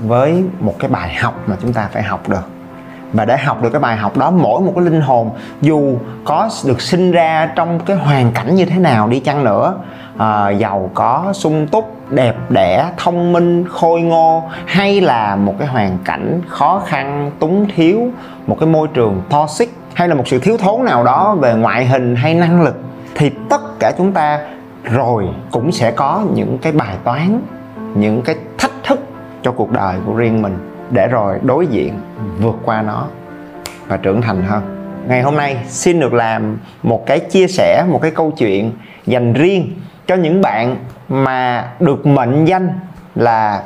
với 0.00 0.44
một 0.60 0.74
cái 0.78 0.90
bài 0.90 1.14
học 1.14 1.34
mà 1.46 1.56
chúng 1.62 1.72
ta 1.72 1.88
phải 1.92 2.02
học 2.02 2.28
được. 2.28 2.48
Và 3.12 3.24
để 3.24 3.36
học 3.36 3.62
được 3.62 3.70
cái 3.70 3.80
bài 3.80 3.96
học 3.96 4.16
đó 4.16 4.30
mỗi 4.30 4.60
một 4.60 4.72
cái 4.76 4.84
linh 4.84 5.00
hồn 5.00 5.30
dù 5.60 5.96
có 6.24 6.48
được 6.64 6.80
sinh 6.80 7.12
ra 7.12 7.50
trong 7.56 7.80
cái 7.80 7.96
hoàn 7.96 8.32
cảnh 8.32 8.54
như 8.54 8.64
thế 8.64 8.78
nào 8.78 9.08
đi 9.08 9.20
chăng 9.20 9.44
nữa 9.44 9.74
à, 10.18 10.50
giàu 10.50 10.90
có 10.94 11.32
sung 11.32 11.66
túc 11.66 12.10
đẹp 12.10 12.36
đẽ 12.48 12.90
thông 12.96 13.32
minh 13.32 13.64
khôi 13.68 14.00
ngô 14.00 14.42
hay 14.66 15.00
là 15.00 15.36
một 15.36 15.54
cái 15.58 15.68
hoàn 15.68 15.98
cảnh 16.04 16.40
khó 16.48 16.82
khăn 16.86 17.30
túng 17.38 17.66
thiếu 17.76 18.10
một 18.46 18.56
cái 18.60 18.68
môi 18.68 18.88
trường 18.94 19.22
toxic 19.30 19.74
hay 19.94 20.08
là 20.08 20.14
một 20.14 20.28
sự 20.28 20.38
thiếu 20.38 20.56
thốn 20.56 20.84
nào 20.84 21.04
đó 21.04 21.34
về 21.34 21.54
ngoại 21.54 21.86
hình 21.86 22.16
hay 22.16 22.34
năng 22.34 22.62
lực 22.62 22.76
thì 23.14 23.30
tất 23.48 23.78
cả 23.80 23.92
chúng 23.98 24.12
ta 24.12 24.40
rồi 24.84 25.28
cũng 25.50 25.72
sẽ 25.72 25.90
có 25.90 26.22
những 26.34 26.58
cái 26.58 26.72
bài 26.72 26.96
toán 27.04 27.40
những 27.94 28.22
cái 28.22 28.36
thách 28.58 28.70
cho 29.44 29.52
cuộc 29.52 29.70
đời 29.70 29.96
của 30.06 30.14
riêng 30.14 30.42
mình 30.42 30.58
để 30.90 31.08
rồi 31.08 31.38
đối 31.42 31.66
diện 31.66 32.00
vượt 32.40 32.56
qua 32.64 32.82
nó 32.82 33.06
và 33.86 33.96
trưởng 33.96 34.22
thành 34.22 34.42
hơn. 34.42 34.62
Ngày 35.08 35.22
hôm 35.22 35.36
nay 35.36 35.56
xin 35.68 36.00
được 36.00 36.14
làm 36.14 36.58
một 36.82 37.06
cái 37.06 37.20
chia 37.20 37.46
sẻ 37.46 37.84
một 37.88 37.98
cái 38.02 38.10
câu 38.10 38.30
chuyện 38.30 38.72
dành 39.06 39.32
riêng 39.32 39.72
cho 40.06 40.14
những 40.14 40.42
bạn 40.42 40.76
mà 41.08 41.68
được 41.80 42.06
mệnh 42.06 42.44
danh 42.44 42.68
là 43.14 43.62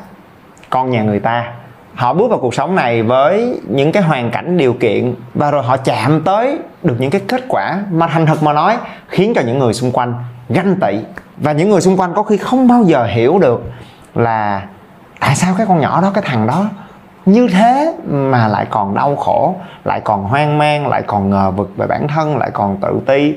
con 0.71 0.91
nhà 0.91 1.03
người 1.03 1.21
ta. 1.21 1.53
Họ 1.95 2.15
bước 2.15 2.31
vào 2.31 2.39
cuộc 2.39 2.55
sống 2.55 2.75
này 2.75 3.03
với 3.03 3.61
những 3.69 3.93
cái 3.93 4.03
hoàn 4.03 4.31
cảnh 4.31 4.57
điều 4.57 4.73
kiện 4.73 5.15
và 5.35 5.51
rồi 5.51 5.63
họ 5.63 5.77
chạm 5.77 6.23
tới 6.25 6.59
được 6.83 6.97
những 6.99 7.11
cái 7.11 7.21
kết 7.29 7.45
quả 7.49 7.79
mà 7.91 8.07
thành 8.07 8.27
thật 8.27 8.43
mà 8.43 8.53
nói 8.53 8.77
khiến 9.09 9.33
cho 9.35 9.43
những 9.47 9.59
người 9.59 9.75
xung 9.75 9.93
quanh 9.93 10.15
ganh 10.49 10.77
tị. 10.81 10.99
Và 11.37 11.53
những 11.53 11.71
người 11.71 11.81
xung 11.81 11.97
quanh 11.97 12.13
có 12.15 12.23
khi 12.23 12.37
không 12.37 12.69
bao 12.69 12.83
giờ 12.83 13.05
hiểu 13.05 13.39
được 13.39 13.63
là 14.15 14.63
tại 15.21 15.35
sao 15.35 15.55
cái 15.59 15.67
con 15.67 15.81
nhỏ 15.81 16.01
đó 16.01 16.11
cái 16.15 16.25
thằng 16.27 16.47
đó 16.47 16.65
như 17.27 17.49
thế 17.49 17.95
mà 18.09 18.49
lại 18.49 18.67
còn 18.71 18.95
đau 18.95 19.17
khổ 19.17 19.57
lại 19.85 20.01
còn 20.01 20.25
hoang 20.25 20.59
mang 20.59 20.87
lại 20.87 21.03
còn 21.07 21.31
ngờ 21.31 21.51
vực 21.51 21.71
về 21.77 21.87
bản 21.87 22.09
thân 22.09 22.37
lại 22.37 22.51
còn 22.53 22.77
tự 22.81 23.01
ti 23.07 23.35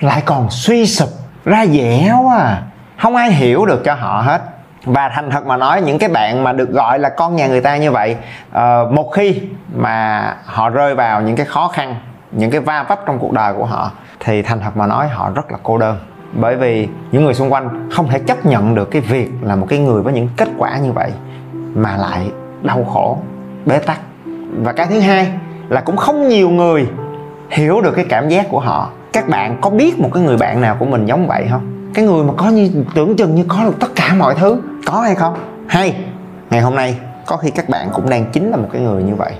lại 0.00 0.22
còn 0.24 0.50
suy 0.50 0.86
sụp 0.86 1.08
ra 1.44 1.64
vẻ 1.72 2.14
quá 2.24 2.38
à? 2.38 2.62
Không 2.98 3.16
ai 3.16 3.32
hiểu 3.32 3.66
được 3.66 3.82
cho 3.84 3.94
họ 3.94 4.20
hết. 4.20 4.42
Và 4.84 5.08
thành 5.14 5.30
thật 5.30 5.46
mà 5.46 5.56
nói 5.56 5.82
những 5.82 5.98
cái 5.98 6.08
bạn 6.08 6.44
mà 6.44 6.52
được 6.52 6.70
gọi 6.70 6.98
là 6.98 7.08
con 7.08 7.36
nhà 7.36 7.46
người 7.46 7.60
ta 7.60 7.76
như 7.76 7.90
vậy 7.90 8.16
uh, 8.50 8.92
một 8.92 9.10
khi 9.12 9.40
mà 9.74 10.36
họ 10.44 10.68
rơi 10.68 10.94
vào 10.94 11.20
những 11.20 11.36
cái 11.36 11.46
khó 11.46 11.68
khăn 11.68 11.96
những 12.30 12.50
cái 12.50 12.60
va 12.60 12.82
vấp 12.82 13.00
trong 13.06 13.18
cuộc 13.18 13.32
đời 13.32 13.54
của 13.54 13.64
họ 13.64 13.90
thì 14.20 14.42
thành 14.42 14.60
thật 14.60 14.76
mà 14.76 14.86
nói 14.86 15.08
họ 15.08 15.30
rất 15.34 15.52
là 15.52 15.58
cô 15.62 15.78
đơn 15.78 15.98
bởi 16.40 16.56
vì 16.56 16.88
những 17.12 17.24
người 17.24 17.34
xung 17.34 17.52
quanh 17.52 17.88
không 17.90 18.08
thể 18.08 18.18
chấp 18.18 18.46
nhận 18.46 18.74
được 18.74 18.90
cái 18.90 19.02
việc 19.02 19.30
là 19.42 19.56
một 19.56 19.66
cái 19.68 19.78
người 19.78 20.02
với 20.02 20.12
những 20.12 20.28
kết 20.36 20.48
quả 20.58 20.78
như 20.78 20.92
vậy 20.92 21.10
mà 21.74 21.96
lại 21.96 22.30
đau 22.62 22.84
khổ, 22.84 23.18
bế 23.66 23.78
tắc. 23.78 24.00
Và 24.62 24.72
cái 24.72 24.86
thứ 24.86 25.00
hai 25.00 25.32
là 25.68 25.80
cũng 25.80 25.96
không 25.96 26.28
nhiều 26.28 26.50
người 26.50 26.88
hiểu 27.50 27.80
được 27.80 27.92
cái 27.96 28.04
cảm 28.08 28.28
giác 28.28 28.46
của 28.50 28.60
họ. 28.60 28.90
Các 29.12 29.28
bạn 29.28 29.58
có 29.60 29.70
biết 29.70 29.98
một 29.98 30.10
cái 30.14 30.22
người 30.22 30.36
bạn 30.36 30.60
nào 30.60 30.76
của 30.78 30.86
mình 30.86 31.06
giống 31.06 31.26
vậy 31.26 31.46
không? 31.50 31.90
Cái 31.94 32.04
người 32.04 32.24
mà 32.24 32.32
có 32.36 32.48
như, 32.48 32.70
tưởng 32.94 33.16
chừng 33.16 33.34
như 33.34 33.44
có 33.48 33.64
được 33.64 33.80
tất 33.80 33.88
cả 33.94 34.14
mọi 34.18 34.34
thứ, 34.34 34.62
có 34.86 35.00
hay 35.00 35.14
không? 35.14 35.34
Hay, 35.66 35.94
ngày 36.50 36.60
hôm 36.60 36.74
nay 36.74 36.96
có 37.26 37.36
khi 37.36 37.50
các 37.50 37.68
bạn 37.68 37.88
cũng 37.92 38.10
đang 38.10 38.24
chính 38.32 38.50
là 38.50 38.56
một 38.56 38.68
cái 38.72 38.82
người 38.82 39.02
như 39.02 39.14
vậy. 39.14 39.32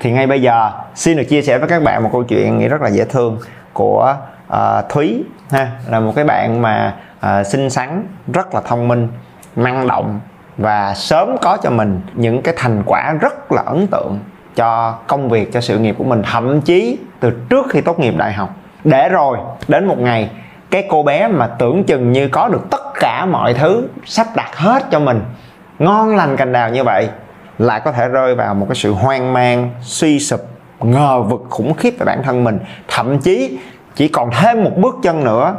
Thì 0.00 0.10
ngay 0.12 0.26
bây 0.26 0.42
giờ, 0.42 0.70
xin 0.94 1.16
được 1.16 1.24
chia 1.24 1.42
sẻ 1.42 1.58
với 1.58 1.68
các 1.68 1.82
bạn 1.82 2.02
một 2.02 2.08
câu 2.12 2.22
chuyện 2.22 2.58
nghĩ 2.58 2.68
rất 2.68 2.82
là 2.82 2.88
dễ 2.88 3.04
thương 3.04 3.38
của 3.72 4.16
uh, 4.50 4.88
thúy 4.88 5.24
ha 5.50 5.70
là 5.88 6.00
một 6.00 6.12
cái 6.16 6.24
bạn 6.24 6.62
mà 6.62 6.94
uh, 7.26 7.46
xinh 7.46 7.70
xắn 7.70 8.06
rất 8.32 8.54
là 8.54 8.60
thông 8.60 8.88
minh 8.88 9.08
năng 9.56 9.86
động 9.86 10.20
và 10.56 10.94
sớm 10.94 11.36
có 11.42 11.56
cho 11.56 11.70
mình 11.70 12.00
những 12.14 12.42
cái 12.42 12.54
thành 12.56 12.82
quả 12.86 13.12
rất 13.20 13.52
là 13.52 13.62
ấn 13.66 13.86
tượng 13.86 14.18
cho 14.56 14.98
công 15.06 15.28
việc 15.28 15.52
cho 15.52 15.60
sự 15.60 15.78
nghiệp 15.78 15.94
của 15.98 16.04
mình. 16.04 16.22
Thậm 16.32 16.60
chí 16.60 16.98
từ 17.20 17.30
trước 17.50 17.66
khi 17.70 17.80
tốt 17.80 17.98
nghiệp 18.00 18.14
đại 18.16 18.32
học 18.32 18.50
để 18.84 19.08
rồi 19.08 19.38
đến 19.68 19.86
một 19.86 19.98
ngày 19.98 20.30
cái 20.70 20.86
cô 20.88 21.02
bé 21.02 21.28
mà 21.28 21.46
tưởng 21.46 21.84
chừng 21.84 22.12
như 22.12 22.28
có 22.28 22.48
được 22.48 22.70
tất 22.70 22.82
cả 23.00 23.26
mọi 23.26 23.54
thứ 23.54 23.88
sắp 24.04 24.26
đặt 24.36 24.56
hết 24.56 24.82
cho 24.90 25.00
mình 25.00 25.22
ngon 25.78 26.16
lành 26.16 26.36
cành 26.36 26.52
đào 26.52 26.70
như 26.70 26.84
vậy 26.84 27.08
lại 27.58 27.80
có 27.84 27.92
thể 27.92 28.08
rơi 28.08 28.34
vào 28.34 28.54
một 28.54 28.66
cái 28.68 28.76
sự 28.76 28.92
hoang 28.92 29.32
mang 29.32 29.70
suy 29.82 30.20
sụp 30.20 30.40
ngờ 30.80 31.22
vực 31.22 31.40
khủng 31.50 31.74
khiếp 31.74 31.94
về 31.98 32.04
bản 32.04 32.22
thân 32.22 32.44
mình. 32.44 32.58
Thậm 32.88 33.18
chí 33.18 33.58
chỉ 33.94 34.08
còn 34.08 34.30
thêm 34.30 34.64
một 34.64 34.72
bước 34.76 34.94
chân 35.02 35.24
nữa 35.24 35.54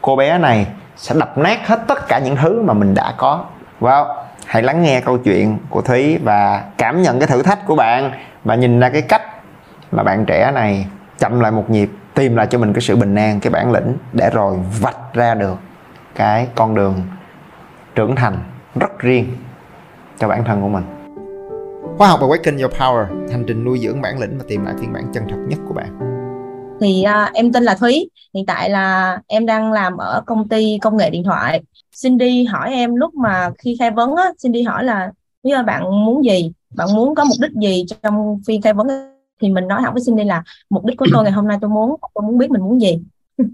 cô 0.00 0.16
bé 0.16 0.38
này 0.38 0.66
sẽ 0.96 1.14
đập 1.18 1.38
nát 1.38 1.66
hết 1.66 1.80
tất 1.88 2.08
cả 2.08 2.18
những 2.18 2.36
thứ 2.36 2.62
mà 2.62 2.74
mình 2.74 2.94
đã 2.94 3.14
có. 3.16 3.44
Wow. 3.80 4.14
Hãy 4.46 4.62
lắng 4.62 4.82
nghe 4.82 5.00
câu 5.00 5.18
chuyện 5.18 5.58
của 5.70 5.80
thúy 5.80 6.18
và 6.18 6.64
cảm 6.78 7.02
nhận 7.02 7.18
cái 7.18 7.28
thử 7.28 7.42
thách 7.42 7.66
của 7.66 7.76
bạn 7.76 8.12
và 8.44 8.54
nhìn 8.54 8.80
ra 8.80 8.90
cái 8.90 9.02
cách 9.02 9.22
mà 9.92 10.02
bạn 10.02 10.24
trẻ 10.24 10.50
này 10.54 10.86
chậm 11.18 11.40
lại 11.40 11.52
một 11.52 11.70
nhịp 11.70 11.90
tìm 12.14 12.36
lại 12.36 12.46
cho 12.50 12.58
mình 12.58 12.72
cái 12.72 12.80
sự 12.80 12.96
bình 12.96 13.14
an 13.14 13.40
cái 13.40 13.50
bản 13.50 13.72
lĩnh 13.72 13.96
để 14.12 14.30
rồi 14.30 14.56
vạch 14.80 15.14
ra 15.14 15.34
được 15.34 15.56
cái 16.14 16.48
con 16.54 16.74
đường 16.74 17.02
trưởng 17.94 18.16
thành 18.16 18.38
rất 18.74 18.98
riêng 18.98 19.36
cho 20.18 20.28
bản 20.28 20.44
thân 20.44 20.62
của 20.62 20.68
mình. 20.68 20.84
Khóa 21.98 22.08
học 22.08 22.20
Awaken 22.20 22.60
Your 22.60 22.72
Power, 22.74 23.30
hành 23.30 23.44
trình 23.46 23.64
nuôi 23.64 23.78
dưỡng 23.78 24.02
bản 24.02 24.18
lĩnh 24.18 24.38
và 24.38 24.44
tìm 24.48 24.64
lại 24.64 24.74
phiên 24.80 24.92
bản 24.92 25.04
chân 25.14 25.24
thật 25.28 25.36
nhất 25.48 25.58
của 25.68 25.74
bạn 25.74 26.13
thì 26.80 27.04
uh, 27.06 27.32
em 27.34 27.52
tên 27.52 27.64
là 27.64 27.74
Thúy. 27.74 28.10
Hiện 28.34 28.46
tại 28.46 28.70
là 28.70 29.18
em 29.26 29.46
đang 29.46 29.72
làm 29.72 29.96
ở 29.96 30.22
công 30.26 30.48
ty 30.48 30.78
công 30.82 30.96
nghệ 30.96 31.10
điện 31.10 31.24
thoại. 31.24 31.62
Cindy 32.02 32.44
hỏi 32.44 32.70
em 32.72 32.94
lúc 32.94 33.14
mà 33.14 33.50
khi 33.58 33.76
khai 33.78 33.90
vấn 33.90 34.16
á 34.16 34.32
Cindy 34.42 34.62
hỏi 34.62 34.84
là 34.84 35.10
nếu 35.42 35.62
bạn 35.62 36.04
muốn 36.04 36.24
gì? 36.24 36.52
Bạn 36.76 36.88
muốn 36.94 37.14
có 37.14 37.24
mục 37.24 37.36
đích 37.40 37.52
gì 37.52 37.84
trong 38.02 38.40
phiên 38.46 38.62
khai 38.62 38.74
vấn? 38.74 38.86
Thì 39.40 39.48
mình 39.48 39.68
nói 39.68 39.80
thẳng 39.82 39.94
với 39.94 40.02
Cindy 40.06 40.24
là 40.24 40.42
mục 40.70 40.84
đích 40.84 40.96
của 40.98 41.06
tôi 41.12 41.22
ngày 41.22 41.32
hôm 41.32 41.48
nay 41.48 41.58
tôi 41.60 41.70
muốn 41.70 41.96
tôi 42.14 42.22
muốn 42.22 42.38
biết 42.38 42.50
mình 42.50 42.62
muốn 42.62 42.80
gì. 42.80 42.98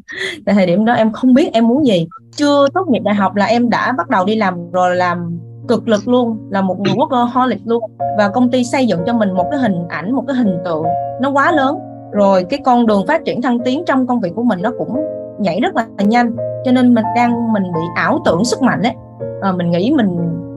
Tại 0.46 0.54
thời 0.54 0.66
điểm 0.66 0.84
đó 0.84 0.92
em 0.92 1.12
không 1.12 1.34
biết 1.34 1.52
em 1.52 1.68
muốn 1.68 1.86
gì. 1.86 2.06
Chưa 2.36 2.66
tốt 2.74 2.86
nghiệp 2.88 3.02
đại 3.04 3.14
học 3.14 3.34
là 3.34 3.44
em 3.46 3.70
đã 3.70 3.92
bắt 3.92 4.08
đầu 4.08 4.24
đi 4.24 4.36
làm 4.36 4.70
rồi 4.70 4.96
làm 4.96 5.38
cực 5.68 5.88
lực 5.88 6.08
luôn 6.08 6.48
là 6.50 6.62
một 6.62 6.80
người 6.80 6.94
workaholic 6.94 7.58
luôn. 7.64 7.82
Và 8.18 8.28
công 8.28 8.50
ty 8.50 8.64
xây 8.64 8.86
dựng 8.86 9.00
cho 9.06 9.12
mình 9.12 9.32
một 9.32 9.46
cái 9.50 9.60
hình 9.60 9.88
ảnh 9.88 10.12
một 10.12 10.24
cái 10.26 10.36
hình 10.36 10.58
tượng 10.64 10.84
nó 11.20 11.30
quá 11.30 11.52
lớn 11.52 11.89
rồi 12.12 12.44
cái 12.44 12.60
con 12.64 12.86
đường 12.86 13.06
phát 13.06 13.24
triển 13.24 13.42
thăng 13.42 13.58
tiến 13.64 13.82
trong 13.86 14.06
công 14.06 14.20
việc 14.20 14.32
của 14.34 14.42
mình 14.42 14.58
nó 14.62 14.72
cũng 14.78 15.00
nhảy 15.38 15.60
rất 15.60 15.76
là 15.76 15.86
nhanh. 15.98 16.36
Cho 16.64 16.72
nên 16.72 16.94
mình 16.94 17.04
đang 17.16 17.52
mình 17.52 17.62
bị 17.62 17.80
ảo 17.94 18.22
tưởng 18.24 18.44
sức 18.44 18.62
mạnh 18.62 18.82
ấy. 18.82 18.94
À, 19.40 19.52
mình 19.52 19.70
nghĩ 19.70 19.92
mình 19.96 20.16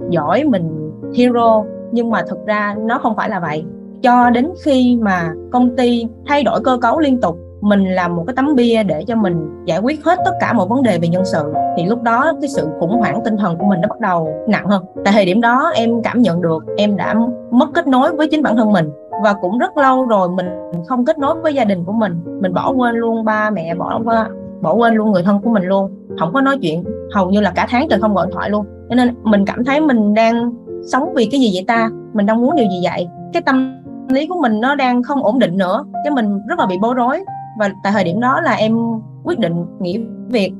giỏi 0.09 0.43
mình 0.43 0.91
hero 1.17 1.63
nhưng 1.91 2.09
mà 2.09 2.23
thực 2.29 2.45
ra 2.45 2.75
nó 2.79 2.97
không 2.97 3.15
phải 3.15 3.29
là 3.29 3.39
vậy. 3.39 3.63
Cho 4.01 4.29
đến 4.29 4.49
khi 4.63 4.97
mà 5.01 5.33
công 5.51 5.75
ty 5.75 6.07
thay 6.27 6.43
đổi 6.43 6.61
cơ 6.63 6.77
cấu 6.81 6.99
liên 6.99 7.21
tục 7.21 7.37
mình 7.63 7.85
làm 7.85 8.15
một 8.15 8.23
cái 8.27 8.33
tấm 8.35 8.55
bia 8.55 8.83
để 8.83 9.03
cho 9.07 9.15
mình 9.15 9.65
giải 9.65 9.79
quyết 9.79 10.05
hết 10.05 10.19
tất 10.25 10.31
cả 10.39 10.53
mọi 10.53 10.67
vấn 10.67 10.83
đề 10.83 10.99
về 10.99 11.07
nhân 11.07 11.25
sự 11.25 11.53
thì 11.77 11.85
lúc 11.85 12.01
đó 12.01 12.33
cái 12.41 12.49
sự 12.49 12.67
khủng 12.79 12.97
hoảng 12.97 13.21
tinh 13.25 13.37
thần 13.37 13.57
của 13.57 13.65
mình 13.65 13.81
nó 13.81 13.87
bắt 13.87 13.99
đầu 13.99 14.33
nặng 14.47 14.67
hơn. 14.67 14.85
Tại 15.05 15.13
thời 15.13 15.25
điểm 15.25 15.41
đó 15.41 15.71
em 15.75 16.01
cảm 16.01 16.21
nhận 16.21 16.41
được 16.41 16.65
em 16.77 16.97
đã 16.97 17.15
mất 17.51 17.67
kết 17.73 17.87
nối 17.87 18.15
với 18.15 18.27
chính 18.27 18.43
bản 18.43 18.57
thân 18.57 18.71
mình 18.71 18.89
và 19.23 19.33
cũng 19.33 19.57
rất 19.57 19.77
lâu 19.77 20.05
rồi 20.05 20.29
mình 20.29 20.45
không 20.87 21.05
kết 21.05 21.17
nối 21.17 21.41
với 21.41 21.53
gia 21.53 21.63
đình 21.63 21.83
của 21.85 21.91
mình. 21.91 22.39
Mình 22.41 22.53
bỏ 22.53 22.71
quên 22.71 22.95
luôn 22.95 23.25
ba 23.25 23.49
mẹ, 23.49 23.75
bỏ 23.75 24.01
qua, 24.05 24.29
bỏ 24.61 24.73
quên 24.73 24.95
luôn 24.95 25.11
người 25.11 25.23
thân 25.23 25.41
của 25.41 25.49
mình 25.49 25.63
luôn. 25.63 25.91
Không 26.19 26.33
có 26.33 26.41
nói 26.41 26.57
chuyện. 26.61 26.83
Hầu 27.13 27.29
như 27.29 27.41
là 27.41 27.51
cả 27.55 27.67
tháng 27.69 27.87
trời 27.89 27.99
không 27.99 28.13
gọi 28.13 28.25
điện 28.25 28.33
thoại 28.35 28.49
luôn. 28.49 28.65
Cho 28.89 28.95
nên 28.95 29.15
mình 29.23 29.45
cảm 29.45 29.63
thấy 29.63 29.81
mình 29.81 30.13
đang 30.13 30.51
sống 30.91 31.13
vì 31.15 31.25
cái 31.25 31.39
gì 31.39 31.51
vậy 31.53 31.65
ta? 31.67 31.89
Mình 32.13 32.25
đang 32.25 32.41
muốn 32.41 32.55
điều 32.55 32.65
gì 32.65 32.79
vậy? 32.83 33.07
Cái 33.33 33.41
tâm 33.41 33.83
lý 34.09 34.27
của 34.27 34.39
mình 34.41 34.61
nó 34.61 34.75
đang 34.75 35.03
không 35.03 35.23
ổn 35.23 35.39
định 35.39 35.57
nữa. 35.57 35.85
Cái 36.03 36.11
mình 36.11 36.39
rất 36.47 36.59
là 36.59 36.65
bị 36.65 36.75
bối 36.81 36.93
rối. 36.93 37.23
Và 37.59 37.69
tại 37.83 37.93
thời 37.93 38.03
điểm 38.03 38.19
đó 38.19 38.41
là 38.41 38.53
em 38.53 38.77
quyết 39.23 39.39
định 39.39 39.65
nghỉ 39.79 40.05
việc. 40.27 40.53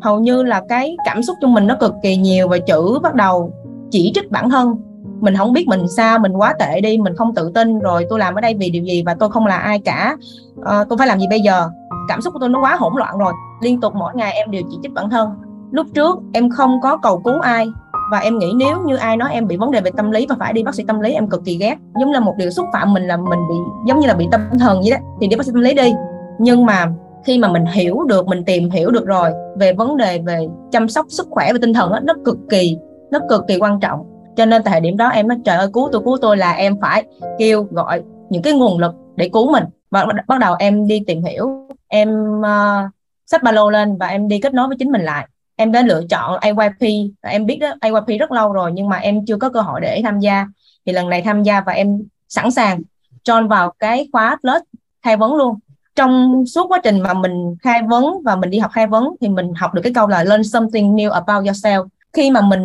Hầu 0.00 0.20
như 0.20 0.42
là 0.42 0.62
cái 0.68 0.96
cảm 1.04 1.22
xúc 1.22 1.36
trong 1.40 1.54
mình 1.54 1.66
nó 1.66 1.76
cực 1.80 1.94
kỳ 2.02 2.16
nhiều 2.16 2.48
và 2.48 2.58
chữ 2.58 2.98
bắt 3.02 3.14
đầu 3.14 3.52
chỉ 3.90 4.12
trích 4.14 4.30
bản 4.30 4.50
thân 4.50 4.76
mình 5.20 5.36
không 5.36 5.52
biết 5.52 5.68
mình 5.68 5.88
sao 5.96 6.18
mình 6.18 6.32
quá 6.32 6.54
tệ 6.58 6.80
đi 6.80 6.98
mình 6.98 7.16
không 7.16 7.34
tự 7.34 7.50
tin 7.54 7.78
rồi 7.78 8.06
tôi 8.10 8.18
làm 8.18 8.34
ở 8.34 8.40
đây 8.40 8.54
vì 8.54 8.70
điều 8.70 8.84
gì 8.84 9.02
và 9.06 9.14
tôi 9.14 9.30
không 9.30 9.46
là 9.46 9.56
ai 9.56 9.78
cả. 9.78 10.16
À, 10.64 10.84
tôi 10.88 10.98
phải 10.98 11.06
làm 11.06 11.20
gì 11.20 11.26
bây 11.30 11.40
giờ? 11.40 11.68
Cảm 12.08 12.20
xúc 12.20 12.32
của 12.32 12.38
tôi 12.40 12.48
nó 12.48 12.60
quá 12.62 12.76
hỗn 12.78 12.92
loạn 12.96 13.18
rồi. 13.18 13.32
Liên 13.62 13.80
tục 13.80 13.94
mỗi 13.94 14.12
ngày 14.14 14.32
em 14.32 14.50
đều 14.50 14.62
chỉ 14.70 14.78
trích 14.82 14.92
bản 14.92 15.10
thân. 15.10 15.30
Lúc 15.70 15.86
trước 15.94 16.18
em 16.32 16.50
không 16.50 16.80
có 16.82 16.96
cầu 16.96 17.20
cứu 17.24 17.40
ai 17.40 17.66
và 18.12 18.18
em 18.18 18.38
nghĩ 18.38 18.52
nếu 18.56 18.76
như 18.86 18.96
ai 18.96 19.16
nói 19.16 19.32
em 19.32 19.46
bị 19.46 19.56
vấn 19.56 19.70
đề 19.70 19.80
về 19.80 19.90
tâm 19.96 20.10
lý 20.10 20.26
và 20.28 20.36
phải 20.38 20.52
đi 20.52 20.62
bác 20.62 20.74
sĩ 20.74 20.84
tâm 20.88 21.00
lý 21.00 21.12
em 21.12 21.28
cực 21.28 21.44
kỳ 21.44 21.56
ghét. 21.56 21.76
Giống 22.00 22.12
là 22.12 22.20
một 22.20 22.34
điều 22.38 22.50
xúc 22.50 22.66
phạm 22.72 22.92
mình 22.92 23.02
là 23.02 23.16
mình 23.16 23.40
bị 23.48 23.54
giống 23.86 24.00
như 24.00 24.06
là 24.06 24.14
bị 24.14 24.28
tâm 24.30 24.40
thần 24.58 24.80
vậy 24.80 24.90
đó 24.90 24.96
thì 25.20 25.26
đi 25.26 25.36
bác 25.36 25.46
sĩ 25.46 25.52
tâm 25.52 25.62
lý 25.62 25.74
đi. 25.74 25.92
Nhưng 26.38 26.66
mà 26.66 26.86
khi 27.24 27.38
mà 27.38 27.48
mình 27.48 27.64
hiểu 27.66 28.04
được 28.08 28.26
mình 28.26 28.44
tìm 28.44 28.70
hiểu 28.70 28.90
được 28.90 29.06
rồi 29.06 29.30
về 29.58 29.72
vấn 29.72 29.96
đề 29.96 30.18
về 30.18 30.48
chăm 30.72 30.88
sóc 30.88 31.06
sức 31.08 31.26
khỏe 31.30 31.52
và 31.52 31.58
tinh 31.62 31.74
thần 31.74 31.92
đó, 31.92 31.98
nó 32.02 32.14
cực 32.24 32.36
kỳ 32.50 32.76
nó 33.10 33.18
cực 33.28 33.44
kỳ 33.48 33.58
quan 33.58 33.80
trọng 33.80 34.06
cho 34.36 34.46
nên 34.46 34.62
tại 34.62 34.72
thời 34.72 34.80
điểm 34.80 34.96
đó 34.96 35.08
em 35.08 35.28
nói 35.28 35.38
trời 35.44 35.56
ơi 35.56 35.68
cứu 35.72 35.88
tôi 35.92 36.02
cứu 36.04 36.16
tôi 36.22 36.36
là 36.36 36.52
em 36.52 36.76
phải 36.80 37.04
kêu 37.38 37.66
gọi 37.70 38.02
những 38.30 38.42
cái 38.42 38.52
nguồn 38.52 38.78
lực 38.78 38.94
để 39.16 39.30
cứu 39.32 39.52
mình. 39.52 39.64
Và 39.90 40.06
bắt 40.26 40.38
đầu 40.40 40.54
em 40.58 40.86
đi 40.86 41.02
tìm 41.06 41.22
hiểu 41.22 41.68
em 41.88 42.40
uh, 42.40 42.90
xách 43.26 43.42
ba 43.42 43.52
lô 43.52 43.70
lên 43.70 43.96
và 43.96 44.06
em 44.06 44.28
đi 44.28 44.40
kết 44.40 44.54
nối 44.54 44.68
với 44.68 44.76
chính 44.78 44.92
mình 44.92 45.02
lại. 45.02 45.28
Em 45.56 45.72
đã 45.72 45.82
lựa 45.82 46.02
chọn 46.10 46.40
AYP 46.40 47.12
em 47.22 47.46
biết 47.46 47.58
đó 47.60 47.68
AYP 47.80 48.20
rất 48.20 48.32
lâu 48.32 48.52
rồi 48.52 48.72
nhưng 48.72 48.88
mà 48.88 48.96
em 48.96 49.26
chưa 49.26 49.36
có 49.36 49.48
cơ 49.48 49.60
hội 49.60 49.80
để 49.80 50.00
tham 50.04 50.20
gia. 50.20 50.46
Thì 50.86 50.92
lần 50.92 51.08
này 51.08 51.22
tham 51.22 51.42
gia 51.42 51.60
và 51.60 51.72
em 51.72 52.02
sẵn 52.28 52.50
sàng 52.50 52.82
join 53.24 53.48
vào 53.48 53.72
cái 53.78 54.08
khóa 54.12 54.36
lớp 54.42 54.60
khai 55.02 55.16
vấn 55.16 55.34
luôn. 55.34 55.58
Trong 55.94 56.44
suốt 56.46 56.66
quá 56.68 56.80
trình 56.84 57.00
mà 57.00 57.14
mình 57.14 57.56
khai 57.62 57.82
vấn 57.88 58.22
và 58.24 58.36
mình 58.36 58.50
đi 58.50 58.58
học 58.58 58.70
khai 58.74 58.86
vấn 58.86 59.16
thì 59.20 59.28
mình 59.28 59.54
học 59.54 59.74
được 59.74 59.82
cái 59.84 59.94
câu 59.94 60.08
là 60.08 60.24
learn 60.24 60.44
something 60.44 60.96
new 60.96 61.10
about 61.10 61.44
yourself. 61.44 61.86
Khi 62.12 62.30
mà 62.30 62.40
mình 62.40 62.62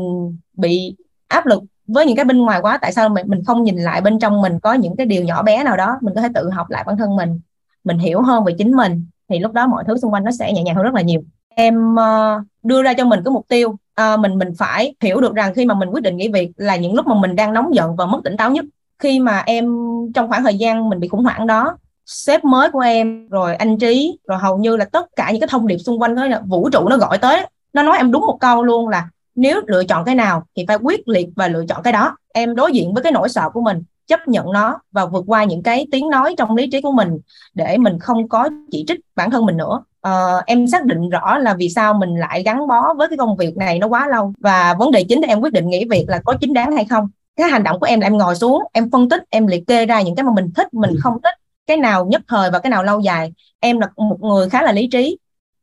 bị 0.54 0.96
áp 1.28 1.46
lực 1.46 1.64
với 1.88 2.06
những 2.06 2.16
cái 2.16 2.26
bên 2.26 2.38
ngoài 2.38 2.62
quá 2.62 2.78
tại 2.78 2.94
sao 2.94 3.10
mình 3.10 3.26
mình 3.30 3.44
không 3.44 3.64
nhìn 3.64 3.78
lại 3.78 4.02
bên 4.02 4.20
trong 4.20 4.42
mình 4.42 4.60
có 4.60 4.74
những 4.74 4.96
cái 4.96 5.06
điều 5.06 5.24
nhỏ 5.24 5.44
bé 5.44 5.64
nào 5.64 5.78
đó 5.78 5.98
mình 6.02 6.14
có 6.16 6.22
thể 6.22 6.28
tự 6.36 6.50
học 6.50 6.70
lại 6.70 6.84
bản 6.88 6.98
thân 6.98 7.16
mình 7.16 7.40
mình 7.84 7.98
hiểu 7.98 8.22
hơn 8.22 8.44
về 8.44 8.54
chính 8.58 8.72
mình 8.72 9.06
thì 9.30 9.40
lúc 9.40 9.52
đó 9.54 9.68
mọi 9.68 9.84
thứ 9.88 9.98
xung 9.98 10.14
quanh 10.14 10.24
nó 10.24 10.32
sẽ 10.32 10.54
nhẹ 10.54 10.64
nhàng 10.64 10.76
hơn 10.76 10.84
rất 10.84 10.94
là 10.94 11.02
nhiều. 11.02 11.22
Em 11.50 11.96
uh, 11.96 12.44
đưa 12.64 12.84
ra 12.84 12.94
cho 12.94 13.06
mình 13.06 13.20
cái 13.26 13.32
mục 13.32 13.46
tiêu 13.48 13.70
uh, 13.70 14.20
mình 14.20 14.38
mình 14.38 14.54
phải 14.58 14.96
hiểu 15.02 15.22
được 15.22 15.36
rằng 15.36 15.54
khi 15.54 15.66
mà 15.66 15.74
mình 15.74 15.90
quyết 15.90 16.04
định 16.04 16.18
nghỉ 16.18 16.28
việc 16.28 16.52
là 16.58 16.76
những 16.76 16.94
lúc 16.94 17.08
mà 17.08 17.16
mình 17.16 17.36
đang 17.36 17.54
nóng 17.54 17.76
giận 17.76 17.96
và 17.96 18.06
mất 18.06 18.20
tỉnh 18.24 18.38
táo 18.38 18.52
nhất. 18.52 18.66
Khi 19.00 19.20
mà 19.20 19.44
em 19.46 19.66
trong 20.14 20.30
khoảng 20.30 20.44
thời 20.44 20.58
gian 20.58 20.90
mình 20.90 21.00
bị 21.00 21.08
khủng 21.08 21.24
hoảng 21.24 21.48
đó 21.48 21.78
sếp 22.06 22.44
mới 22.44 22.72
của 22.72 22.80
em 22.80 23.30
rồi 23.30 23.56
anh 23.56 23.78
trí 23.78 24.18
rồi 24.28 24.38
hầu 24.38 24.58
như 24.58 24.78
là 24.78 24.86
tất 24.86 25.06
cả 25.16 25.32
những 25.32 25.42
cái 25.42 25.48
thông 25.52 25.68
điệp 25.68 25.78
xung 25.78 26.02
quanh 26.02 26.16
đó 26.16 26.26
là 26.26 26.42
vũ 26.46 26.70
trụ 26.70 26.90
nó 26.90 26.98
gọi 26.98 27.18
tới 27.18 27.48
nó 27.74 27.84
nói 27.84 27.98
em 27.98 28.12
đúng 28.12 28.22
một 28.22 28.38
câu 28.40 28.64
luôn 28.64 28.88
là 28.88 29.10
nếu 29.36 29.62
lựa 29.68 29.84
chọn 29.84 30.06
cái 30.06 30.16
nào 30.16 30.44
thì 30.56 30.66
phải 30.68 30.78
quyết 30.78 31.08
liệt 31.08 31.28
và 31.36 31.48
lựa 31.48 31.66
chọn 31.70 31.84
cái 31.84 31.94
đó. 31.94 32.18
Em 32.34 32.56
đối 32.56 32.72
diện 32.72 32.94
với 32.94 33.04
cái 33.04 33.12
nỗi 33.12 33.30
sợ 33.30 33.50
của 33.50 33.62
mình 33.62 33.84
chấp 34.08 34.28
nhận 34.28 34.52
nó 34.52 34.80
và 34.92 35.06
vượt 35.06 35.24
qua 35.28 35.44
những 35.44 35.64
cái 35.64 35.88
tiếng 35.92 36.10
nói 36.10 36.36
trong 36.38 36.56
lý 36.56 36.70
trí 36.72 36.82
của 36.82 36.92
mình 36.92 37.20
để 37.54 37.78
mình 37.78 38.00
không 38.00 38.30
có 38.30 38.50
chỉ 38.72 38.86
trích 38.88 39.00
bản 39.16 39.32
thân 39.32 39.46
mình 39.46 39.58
nữa. 39.58 39.84
Uh, 40.08 40.46
em 40.46 40.68
xác 40.68 40.86
định 40.86 41.10
rõ 41.10 41.38
là 41.38 41.54
vì 41.54 41.70
sao 41.70 41.94
mình 41.94 42.16
lại 42.16 42.44
gắn 42.44 42.68
bó 42.68 42.94
với 42.94 43.08
cái 43.08 43.18
công 43.18 43.38
việc 43.38 43.58
này 43.58 43.80
nó 43.80 43.88
quá 43.88 44.08
lâu 44.08 44.34
và 44.40 44.76
vấn 44.80 44.92
đề 44.92 45.04
chính 45.04 45.22
để 45.22 45.28
em 45.28 45.42
quyết 45.42 45.54
định 45.54 45.70
nghỉ 45.70 45.86
việc 45.90 46.06
là 46.08 46.22
có 46.26 46.34
chính 46.42 46.54
đáng 46.54 46.76
hay 46.76 46.86
không. 46.86 47.08
Cái 47.36 47.50
hành 47.50 47.64
động 47.64 47.80
của 47.80 47.86
em 47.86 48.00
là 48.00 48.08
em 48.08 48.18
ngồi 48.18 48.36
xuống 48.36 48.64
em 48.74 48.92
phân 48.92 49.10
tích 49.10 49.24
em 49.30 49.48
liệt 49.48 49.68
kê 49.68 49.86
ra 49.86 50.02
những 50.02 50.16
cái 50.16 50.24
mà 50.24 50.32
mình 50.36 50.52
thích 50.56 50.74
mình 50.74 50.96
không 51.00 51.18
thích 51.24 51.34
cái 51.68 51.78
nào 51.78 52.06
nhất 52.06 52.22
thời 52.28 52.52
và 52.52 52.60
cái 52.60 52.70
nào 52.70 52.84
lâu 52.84 53.00
dài. 53.00 53.34
Em 53.60 53.80
là 53.80 53.90
một 53.98 54.18
người 54.22 54.50
khá 54.50 54.62
là 54.64 54.72
lý 54.72 54.88
trí 54.88 55.18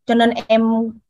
cho 0.06 0.14
nên 0.14 0.30
em 0.46 0.62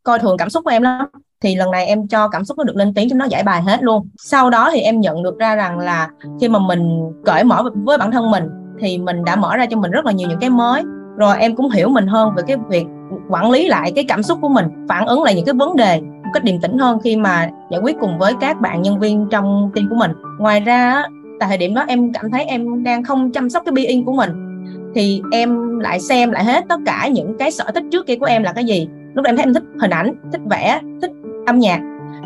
coi 0.02 0.18
thường 0.18 0.36
cảm 0.36 0.50
xúc 0.50 0.64
của 0.64 0.70
em 0.70 0.82
lắm 0.82 1.06
thì 1.42 1.54
lần 1.54 1.70
này 1.70 1.86
em 1.86 2.06
cho 2.06 2.28
cảm 2.28 2.44
xúc 2.44 2.58
nó 2.58 2.64
được 2.64 2.76
lên 2.76 2.94
tiếng 2.94 3.08
cho 3.10 3.16
nó 3.16 3.24
giải 3.24 3.42
bài 3.42 3.62
hết 3.62 3.82
luôn. 3.82 4.08
Sau 4.18 4.50
đó 4.50 4.70
thì 4.72 4.80
em 4.80 5.00
nhận 5.00 5.22
được 5.22 5.38
ra 5.38 5.54
rằng 5.54 5.78
là 5.78 6.08
khi 6.40 6.48
mà 6.48 6.58
mình 6.58 7.00
cởi 7.24 7.44
mở 7.44 7.62
với 7.84 7.98
bản 7.98 8.10
thân 8.10 8.30
mình, 8.30 8.44
thì 8.80 8.98
mình 8.98 9.24
đã 9.24 9.36
mở 9.36 9.56
ra 9.56 9.66
cho 9.66 9.76
mình 9.76 9.90
rất 9.90 10.06
là 10.06 10.12
nhiều 10.12 10.28
những 10.28 10.40
cái 10.40 10.50
mới. 10.50 10.82
Rồi 11.16 11.36
em 11.38 11.56
cũng 11.56 11.70
hiểu 11.70 11.88
mình 11.88 12.06
hơn 12.06 12.34
về 12.36 12.42
cái 12.46 12.56
việc 12.68 12.84
quản 13.30 13.50
lý 13.50 13.68
lại 13.68 13.92
cái 13.94 14.04
cảm 14.04 14.22
xúc 14.22 14.38
của 14.42 14.48
mình, 14.48 14.66
phản 14.88 15.06
ứng 15.06 15.22
lại 15.22 15.34
những 15.34 15.44
cái 15.44 15.54
vấn 15.54 15.76
đề 15.76 16.00
một 16.00 16.30
cách 16.34 16.44
điềm 16.44 16.60
tĩnh 16.60 16.78
hơn 16.78 16.98
khi 17.04 17.16
mà 17.16 17.50
giải 17.70 17.80
quyết 17.80 17.96
cùng 18.00 18.18
với 18.18 18.32
các 18.40 18.60
bạn 18.60 18.82
nhân 18.82 18.98
viên 18.98 19.28
trong 19.30 19.70
team 19.74 19.88
của 19.88 19.96
mình. 19.96 20.12
Ngoài 20.38 20.60
ra 20.60 21.02
tại 21.40 21.48
thời 21.48 21.58
điểm 21.58 21.74
đó 21.74 21.84
em 21.88 22.12
cảm 22.12 22.30
thấy 22.30 22.44
em 22.44 22.84
đang 22.84 23.04
không 23.04 23.32
chăm 23.32 23.50
sóc 23.50 23.62
cái 23.76 23.86
in 23.86 24.04
của 24.04 24.12
mình. 24.12 24.30
Thì 24.94 25.22
em 25.32 25.78
lại 25.78 26.00
xem 26.00 26.32
lại 26.32 26.44
hết 26.44 26.64
tất 26.68 26.80
cả 26.86 27.08
những 27.12 27.38
cái 27.38 27.50
sở 27.50 27.64
thích 27.74 27.84
trước 27.92 28.06
kia 28.06 28.16
của 28.16 28.26
em 28.26 28.42
là 28.42 28.52
cái 28.52 28.64
gì. 28.64 28.88
Lúc 29.14 29.24
đó 29.24 29.28
em 29.28 29.36
thấy 29.36 29.44
em 29.44 29.54
thích 29.54 29.62
hình 29.80 29.90
ảnh, 29.90 30.14
thích 30.32 30.40
vẽ, 30.50 30.80
thích 31.02 31.10
âm 31.46 31.58
nhạc. 31.58 31.80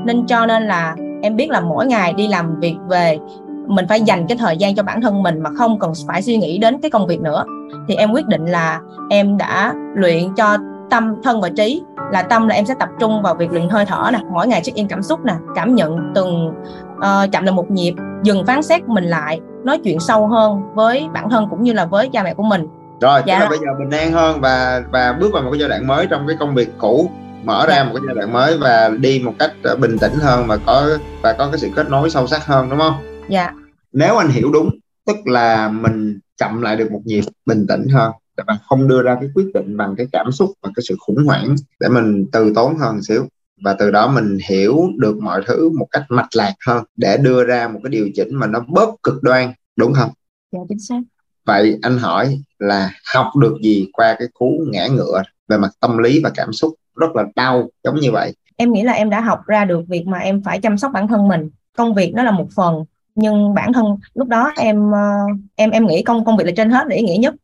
Nên 0.05 0.27
cho 0.27 0.47
nên 0.47 0.67
là 0.67 0.97
em 1.23 1.37
biết 1.37 1.51
là 1.51 1.61
mỗi 1.61 1.87
ngày 1.87 2.13
đi 2.13 2.29
làm 2.29 2.61
việc 2.61 2.77
về 2.89 3.19
mình 3.67 3.87
phải 3.89 4.01
dành 4.01 4.27
cái 4.27 4.39
thời 4.39 4.57
gian 4.57 4.75
cho 4.75 4.83
bản 4.83 5.01
thân 5.01 5.23
mình 5.23 5.41
mà 5.41 5.51
không 5.59 5.79
cần 5.79 5.93
phải 6.07 6.23
suy 6.23 6.37
nghĩ 6.37 6.59
đến 6.59 6.79
cái 6.81 6.91
công 6.91 7.07
việc 7.07 7.21
nữa. 7.21 7.45
Thì 7.89 7.95
em 7.95 8.13
quyết 8.13 8.27
định 8.27 8.47
là 8.47 8.81
em 9.11 9.39
đã 9.39 9.75
luyện 9.95 10.35
cho 10.35 10.57
tâm 10.91 11.15
thân 11.23 11.41
và 11.41 11.49
trí 11.49 11.83
là 12.13 12.23
tâm 12.23 12.49
là 12.49 12.55
em 12.55 12.67
sẽ 12.67 12.75
tập 12.81 12.89
trung 13.01 13.23
vào 13.23 13.35
việc 13.35 13.53
luyện 13.53 13.69
hơi 13.69 13.85
thở 13.85 14.11
nè 14.13 14.19
mỗi 14.33 14.47
ngày 14.49 14.61
check 14.61 14.77
in 14.77 14.89
cảm 14.89 15.03
xúc 15.03 15.25
nè 15.25 15.35
cảm 15.55 15.75
nhận 15.75 16.13
từng 16.15 16.53
uh, 16.99 17.33
chậm 17.33 17.45
lại 17.45 17.53
một 17.53 17.71
nhịp 17.71 17.95
dừng 18.23 18.47
phán 18.47 18.63
xét 18.63 18.89
mình 18.89 19.05
lại 19.05 19.41
nói 19.65 19.79
chuyện 19.85 20.01
sâu 20.01 20.27
hơn 20.27 20.63
với 20.75 21.09
bản 21.13 21.31
thân 21.31 21.47
cũng 21.51 21.63
như 21.63 21.73
là 21.73 21.85
với 21.85 22.09
cha 22.09 22.23
mẹ 22.23 22.35
của 22.35 22.43
mình. 22.43 22.69
Rồi 23.01 23.23
dạ. 23.27 23.39
tức 23.39 23.45
là 23.45 23.49
bây 23.51 23.59
giờ 23.59 23.67
bình 23.79 24.01
an 24.01 24.13
hơn 24.13 24.41
và 24.41 24.83
và 24.93 25.13
bước 25.21 25.33
vào 25.33 25.43
một 25.43 25.51
cái 25.53 25.61
giai 25.61 25.69
đoạn 25.69 25.87
mới 25.87 26.07
trong 26.07 26.27
cái 26.27 26.37
công 26.41 26.55
việc 26.55 26.69
cũ 26.79 27.11
mở 27.45 27.67
ra 27.67 27.85
một 27.85 27.91
cái 27.95 28.03
giai 28.07 28.15
đoạn 28.15 28.33
mới 28.33 28.59
và 28.59 28.89
đi 28.89 29.21
một 29.25 29.35
cách 29.39 29.53
ờ, 29.63 29.77
bình 29.77 29.99
tĩnh 29.99 30.13
hơn 30.13 30.47
và 30.47 30.57
có 30.57 30.99
và 31.23 31.33
có 31.33 31.49
cái 31.51 31.59
sự 31.59 31.69
kết 31.77 31.91
nối 31.91 32.11
sâu 32.11 32.27
sắc 32.27 32.47
hơn 32.47 32.71
đúng 32.71 32.79
không? 32.79 32.95
Dạ. 33.31 33.53
Nếu 33.93 34.17
anh 34.17 34.29
hiểu 34.29 34.51
đúng 34.53 34.71
tức 35.07 35.17
là 35.27 35.69
mình 35.69 36.19
chậm 36.37 36.63
lại 36.63 36.77
được 36.77 36.93
một 36.93 37.01
nhịp 37.05 37.25
bình 37.47 37.67
tĩnh 37.69 37.89
hơn 37.89 38.13
để 38.37 38.45
mà 38.47 38.59
không 38.69 38.89
đưa 38.89 39.03
ra 39.03 39.17
cái 39.21 39.31
quyết 39.35 39.47
định 39.55 39.77
bằng 39.77 39.95
cái 39.97 40.07
cảm 40.13 40.33
xúc 40.33 40.51
và 40.63 40.71
cái 40.77 40.83
sự 40.89 40.97
khủng 40.99 41.25
hoảng 41.27 41.55
để 41.81 41.89
mình 41.89 42.27
từ 42.33 42.53
tốn 42.55 42.77
hơn 42.79 43.03
xíu. 43.03 43.27
Và 43.65 43.77
từ 43.79 43.91
đó 43.91 44.09
mình 44.09 44.39
hiểu 44.49 44.89
được 44.97 45.17
mọi 45.17 45.43
thứ 45.47 45.71
một 45.79 45.87
cách 45.91 46.05
mạch 46.09 46.37
lạc 46.37 46.55
hơn 46.67 46.85
để 46.97 47.17
đưa 47.17 47.45
ra 47.45 47.69
một 47.69 47.81
cái 47.83 47.91
điều 47.91 48.09
chỉnh 48.15 48.35
mà 48.35 48.47
nó 48.47 48.61
bớt 48.69 48.89
cực 49.03 49.23
đoan 49.23 49.53
đúng 49.77 49.93
không? 49.93 50.11
Dạ 50.53 50.61
chính 50.69 50.79
xác. 50.79 51.01
Vậy 51.47 51.79
anh 51.83 51.99
hỏi 51.99 52.41
là 52.59 52.91
học 53.15 53.27
được 53.41 53.57
gì 53.63 53.89
qua 53.93 54.17
cái 54.19 54.29
cú 54.35 54.67
ngã 54.73 54.87
ngựa 54.87 55.23
về 55.49 55.59
mặt 55.59 55.71
tâm 55.81 55.99
lý 55.99 56.21
và 56.25 56.31
cảm 56.35 56.53
xúc 56.53 56.75
rất 56.97 57.17
là 57.17 57.25
đau 57.37 57.69
giống 57.85 58.01
như 58.01 58.13
vậy. 58.13 58.35
Em 58.57 58.73
nghĩ 58.73 58.83
là 58.83 58.93
em 58.93 59.11
đã 59.11 59.21
học 59.21 59.41
ra 59.47 59.65
được 59.65 59.83
việc 59.89 60.07
mà 60.07 60.19
em 60.19 60.43
phải 60.43 60.61
chăm 60.61 60.79
sóc 60.79 60.93
bản 60.95 61.09
thân 61.09 61.29
mình. 61.29 61.51
Công 61.77 61.95
việc 61.95 62.13
nó 62.15 62.23
là 62.23 62.31
một 62.31 62.47
phần 62.57 62.85
nhưng 63.15 63.55
bản 63.55 63.73
thân 63.73 63.97
lúc 64.15 64.29
đó 64.29 64.53
em 64.57 64.93
ờ, 64.93 65.21
em 65.57 65.71
em 65.71 65.87
nghĩ 65.87 66.03
công 66.03 66.25
công 66.25 66.37
việc 66.37 66.45
là 66.45 66.53
trên 66.57 66.71
hết 66.71 66.89
để 66.89 66.97
ý 66.97 67.03
nghĩa 67.03 67.17
nhất. 67.17 67.35